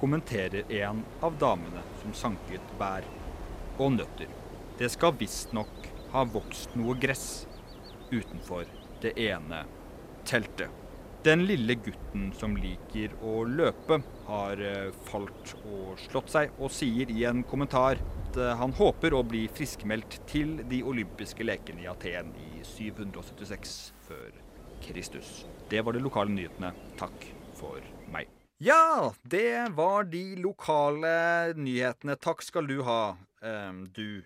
kommenterer 0.01 0.67
en 0.83 1.05
av 1.23 1.39
damene 1.39 1.85
som 2.03 2.15
sanket 2.17 2.75
bær 2.81 3.07
og 3.79 3.95
nøtter. 4.01 4.29
Det 4.83 4.91
skal 4.91 5.15
visstnok 5.21 5.91
ha 6.11 6.27
vokst 6.27 6.75
noe 6.75 6.99
gress 6.99 7.47
utenfor 8.11 8.67
det 9.05 9.15
ene 9.31 9.63
teltet. 10.27 10.80
Den 11.21 11.43
lille 11.45 11.75
gutten 11.77 12.31
som 12.33 12.55
liker 12.57 13.13
å 13.21 13.43
løpe, 13.45 13.99
har 14.25 14.61
eh, 14.65 14.87
falt 15.11 15.51
og 15.69 15.99
slått 16.01 16.33
seg, 16.33 16.55
og 16.57 16.73
sier 16.73 17.13
i 17.13 17.27
en 17.29 17.43
kommentar 17.45 18.01
at 18.01 18.39
eh, 18.41 18.55
han 18.57 18.73
håper 18.79 19.13
å 19.13 19.21
bli 19.29 19.43
friskmeldt 19.53 20.17
til 20.31 20.55
de 20.71 20.79
olympiske 20.81 21.45
lekene 21.45 21.85
i 21.85 21.91
Aten 21.93 22.33
i 22.41 22.63
776 22.65 23.75
før 24.07 24.41
Kristus. 24.87 25.45
Det 25.69 25.85
var 25.85 25.99
de 25.99 26.01
lokale 26.07 26.33
nyhetene. 26.33 26.73
Takk 26.97 27.29
for 27.61 27.85
meg. 28.09 28.33
Ja, 28.57 29.13
det 29.21 29.77
var 29.77 30.09
de 30.09 30.25
lokale 30.41 31.53
nyhetene. 31.53 32.17
Takk 32.17 32.41
skal 32.49 32.65
du 32.71 32.79
ha, 32.89 33.03
eh, 33.45 33.85
du. 33.93 34.23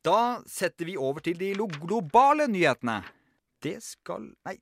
Da 0.00 0.40
setter 0.48 0.88
vi 0.88 0.96
over 0.96 1.20
til 1.20 1.36
de 1.36 1.52
globale 1.76 2.48
nyhetene. 2.48 3.02
Det 3.60 3.82
skal 3.84 4.30
Nei, 4.46 4.56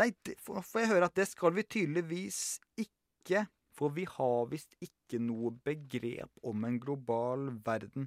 nei 0.00 0.10
får 0.40 0.82
jeg 0.82 0.92
høre 0.92 1.08
at 1.08 1.18
det 1.18 1.28
skal 1.30 1.54
vi 1.56 1.66
tydeligvis 1.66 2.60
ikke. 2.80 3.46
For 3.72 3.94
vi 3.96 4.04
har 4.04 4.50
visst 4.50 4.74
ikke 4.84 5.16
noe 5.22 5.54
begrep 5.64 6.44
om 6.44 6.66
en 6.68 6.76
global 6.80 7.48
verden. 7.64 8.04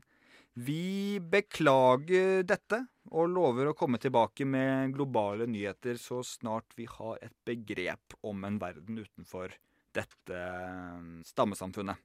Vi 0.56 1.17
beklager 1.19 2.45
dette 2.48 2.86
og 3.12 3.32
lover 3.34 3.71
å 3.71 3.76
komme 3.76 4.00
tilbake 4.00 4.45
med 4.48 4.93
globale 4.95 5.48
nyheter 5.50 5.98
så 6.00 6.21
snart 6.24 6.78
vi 6.78 6.86
har 6.88 7.17
et 7.26 7.34
begrep 7.48 8.15
om 8.24 8.45
en 8.48 8.60
verden 8.62 9.02
utenfor 9.02 9.52
dette 9.95 10.38
eh, 10.38 11.10
stammesamfunnet. 11.28 12.00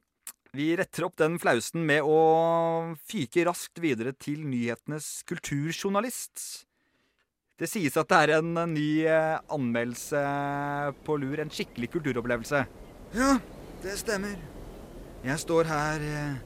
Vi 0.51 0.73
retter 0.75 1.05
opp 1.07 1.15
den 1.15 1.37
flausen 1.39 1.85
med 1.87 2.03
å 2.03 2.17
fyke 3.07 3.45
raskt 3.47 3.79
videre 3.79 4.11
til 4.11 4.43
nyhetenes 4.43 5.21
kulturjournalist. 5.29 6.65
Det 7.61 7.67
sies 7.69 7.93
at 7.99 8.09
det 8.09 8.17
er 8.17 8.39
en 8.39 8.55
eh, 8.57 8.69
ny 8.71 8.89
eh, 9.05 9.35
anmeldelse 9.53 10.21
på 11.05 11.17
lur. 11.21 11.37
En 11.43 11.51
skikkelig 11.53 11.91
kulturopplevelse. 11.93 12.63
Ja, 13.13 13.35
det 13.83 13.99
stemmer. 14.01 14.39
Jeg 15.21 15.37
står 15.43 15.69
her 15.69 16.01
eh, 16.01 16.39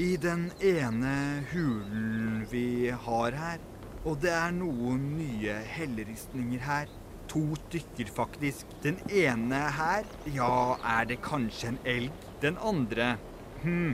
i 0.00 0.14
den 0.16 0.46
ene 0.64 1.12
hulen 1.50 2.46
vi 2.48 2.88
har 2.88 3.36
her. 3.36 3.60
Og 4.08 4.16
det 4.24 4.32
er 4.32 4.56
noen 4.56 5.04
nye 5.18 5.58
helleristninger 5.76 6.64
her. 6.64 6.88
To 7.28 7.44
stykker, 7.66 8.08
faktisk. 8.16 8.72
Den 8.84 8.96
ene 9.12 9.60
her, 9.76 10.08
ja, 10.32 10.78
er 10.96 11.12
det 11.12 11.20
kanskje 11.24 11.74
en 11.74 11.80
elg? 11.84 12.24
Den 12.40 12.56
andre, 12.56 13.18
hm, 13.60 13.92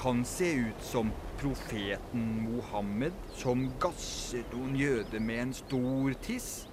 kan 0.00 0.24
se 0.28 0.54
ut 0.70 0.84
som 0.84 1.12
profeten 1.38 2.24
Mohammed 2.48 3.14
som 3.38 3.68
gasset 3.82 4.50
noen 4.54 4.74
jøder 4.78 5.22
med 5.22 5.42
en 5.46 5.54
stor 5.54 6.16
tiss. 6.24 6.66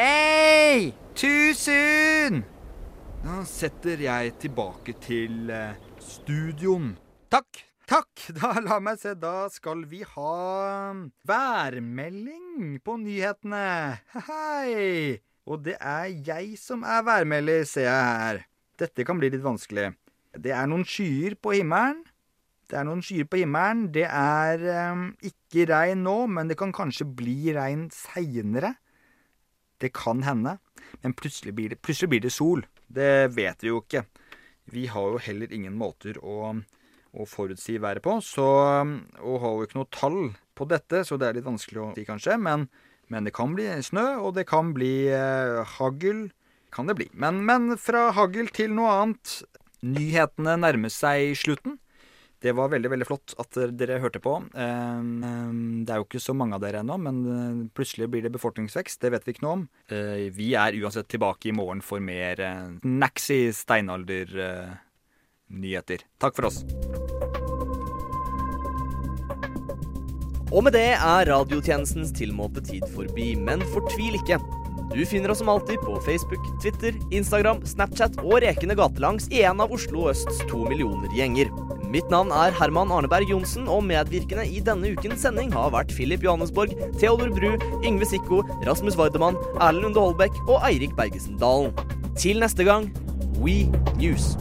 Ei, 0.00 0.92
tusen! 1.16 2.42
Da 3.24 3.40
setter 3.48 4.00
jeg 4.04 4.34
tilbake 4.40 4.94
til 5.04 5.50
eh, 5.52 5.76
studion. 6.00 6.94
Takk, 7.32 7.62
takk. 7.88 8.10
Da 8.40 8.54
la 8.62 8.80
meg 8.82 9.00
se, 9.00 9.14
da 9.18 9.48
skal 9.52 9.84
vi 9.90 10.02
ha 10.14 10.94
værmelding 11.28 12.76
på 12.84 12.98
nyhetene. 13.02 13.66
Hei! 14.28 15.20
Og 15.46 15.62
det 15.62 15.76
er 15.78 16.10
jeg 16.26 16.56
som 16.58 16.82
er 16.82 17.04
værmelder, 17.06 17.64
ser 17.68 17.86
jeg 17.86 18.18
her. 18.20 18.42
Dette 18.80 19.06
kan 19.06 19.20
bli 19.20 19.30
litt 19.32 19.44
vanskelig. 19.44 19.92
Det 20.36 20.52
er 20.52 20.68
noen 20.68 20.84
skyer 20.84 21.38
på 21.40 21.54
himmelen. 21.56 22.02
Det 22.66 22.78
er 22.80 22.86
noen 22.88 23.02
skyer 23.04 23.28
på 23.30 23.38
himmelen. 23.38 23.86
Det 23.94 24.06
er 24.08 24.62
um, 24.92 25.08
ikke 25.24 25.68
regn 25.70 26.02
nå, 26.06 26.16
men 26.34 26.50
det 26.50 26.58
kan 26.58 26.74
kanskje 26.74 27.06
bli 27.06 27.52
regn 27.54 27.86
seinere. 27.94 28.74
Det 29.78 29.92
kan 29.94 30.24
hende. 30.26 30.56
Men 31.02 31.14
plutselig 31.14 31.54
blir, 31.54 31.74
det, 31.74 31.82
plutselig 31.84 32.10
blir 32.14 32.24
det 32.24 32.32
sol. 32.34 32.64
Det 32.86 33.28
vet 33.36 33.62
vi 33.62 33.70
jo 33.70 33.82
ikke. 33.84 34.06
Vi 34.74 34.88
har 34.90 35.14
jo 35.14 35.22
heller 35.22 35.52
ingen 35.54 35.76
måter 35.78 36.18
å, 36.18 36.56
å 37.14 37.28
forutsi 37.30 37.76
været 37.82 38.02
på, 38.02 38.16
så, 38.24 38.48
og 39.22 39.36
har 39.44 39.54
jo 39.54 39.66
ikke 39.68 39.78
noe 39.78 39.92
tall 39.94 40.18
på 40.58 40.66
dette, 40.66 41.04
så 41.06 41.18
det 41.20 41.28
er 41.28 41.38
litt 41.38 41.46
vanskelig 41.46 41.82
å 41.82 41.88
si, 41.94 42.06
kanskje. 42.08 42.34
Men, 42.42 42.66
men 43.12 43.28
det 43.28 43.34
kan 43.36 43.54
bli 43.54 43.68
snø, 43.86 44.08
og 44.24 44.34
det 44.40 44.48
kan 44.50 44.74
bli 44.74 45.06
eh, 45.14 45.62
hagl. 45.76 46.26
Kan 46.74 46.90
det 46.90 46.96
bli. 46.98 47.06
Men, 47.14 47.44
men 47.46 47.76
fra 47.80 48.08
hagl 48.16 48.50
til 48.52 48.74
noe 48.74 48.90
annet. 49.04 49.38
Nyhetene 49.86 50.56
nærmer 50.58 50.90
seg 50.90 51.36
slutten. 51.38 51.78
Det 52.44 52.52
var 52.52 52.68
veldig 52.68 52.90
veldig 52.92 53.06
flott 53.08 53.32
at 53.40 53.56
dere 53.80 53.96
hørte 54.02 54.20
på. 54.20 54.34
Eh, 54.54 54.60
eh, 54.60 55.52
Det 55.86 55.92
er 55.92 55.96
jo 56.02 56.04
ikke 56.04 56.20
så 56.20 56.34
mange 56.36 56.54
av 56.54 56.60
dere 56.60 56.80
ennå, 56.84 56.96
men 57.00 57.16
eh, 57.32 57.68
plutselig 57.74 58.10
blir 58.12 58.22
det 58.26 58.32
befolkningsvekst. 58.36 59.00
Det 59.00 59.10
vet 59.14 59.24
vi 59.26 59.32
ikke 59.34 59.46
noe 59.46 59.52
om. 59.60 59.64
Eh, 59.88 60.28
Vi 60.36 60.48
er 60.54 60.72
uansett 60.82 61.08
tilbake 61.08 61.48
i 61.48 61.52
morgen 61.56 61.80
for 61.80 61.98
mer 62.00 62.40
eh, 62.40 62.68
naxy 62.84 63.50
steinalder-nyheter. 63.56 65.98
Takk 66.20 66.34
for 66.36 66.44
oss. 66.50 66.64
Og 70.54 70.62
med 70.62 70.72
det 70.76 70.92
er 70.94 71.26
radiotjenestens 71.26 72.12
tilmålte 72.14 72.60
tid 72.68 72.84
forbi, 72.94 73.32
men 73.40 73.60
fortvil 73.72 74.14
ikke. 74.20 74.38
Du 74.94 75.02
finner 75.08 75.30
oss 75.32 75.38
som 75.42 75.48
alltid 75.50 75.78
på 75.82 75.96
Facebook, 76.06 76.44
Twitter, 76.62 76.92
Instagram, 77.10 77.64
Snapchat 77.66 78.14
og 78.22 78.38
rekende 78.44 78.76
gatelangs 78.78 79.26
i 79.34 79.42
en 79.42 79.60
av 79.60 79.72
Oslo 79.74 80.06
østs 80.12 80.38
to 80.46 80.62
millioner 80.68 81.10
gjenger. 81.16 81.50
Mitt 81.86 82.08
navn 82.10 82.32
er 82.34 82.50
Herman 82.50 82.90
Arneberg 82.90 83.28
Johnsen, 83.30 83.68
og 83.70 83.84
medvirkende 83.86 84.42
i 84.50 84.58
denne 84.64 84.90
ukens 84.96 85.22
sending 85.22 85.52
har 85.54 85.70
vært 85.70 85.94
Philip 85.94 86.24
Johannesborg, 86.26 86.74
Theodor 86.98 87.30
Bru, 87.36 87.52
Yngve 87.86 88.08
Sikko, 88.10 88.40
Rasmus 88.66 88.98
Vardemann, 88.98 89.38
Erlend 89.60 89.86
Lunde 89.86 90.02
Holbæk 90.02 90.34
og 90.48 90.58
Eirik 90.66 90.96
Bergesen 90.98 91.38
Dalen. 91.38 91.70
Til 92.18 92.42
neste 92.42 92.66
gang, 92.66 92.90
We 93.38 93.68
News. 94.00 94.34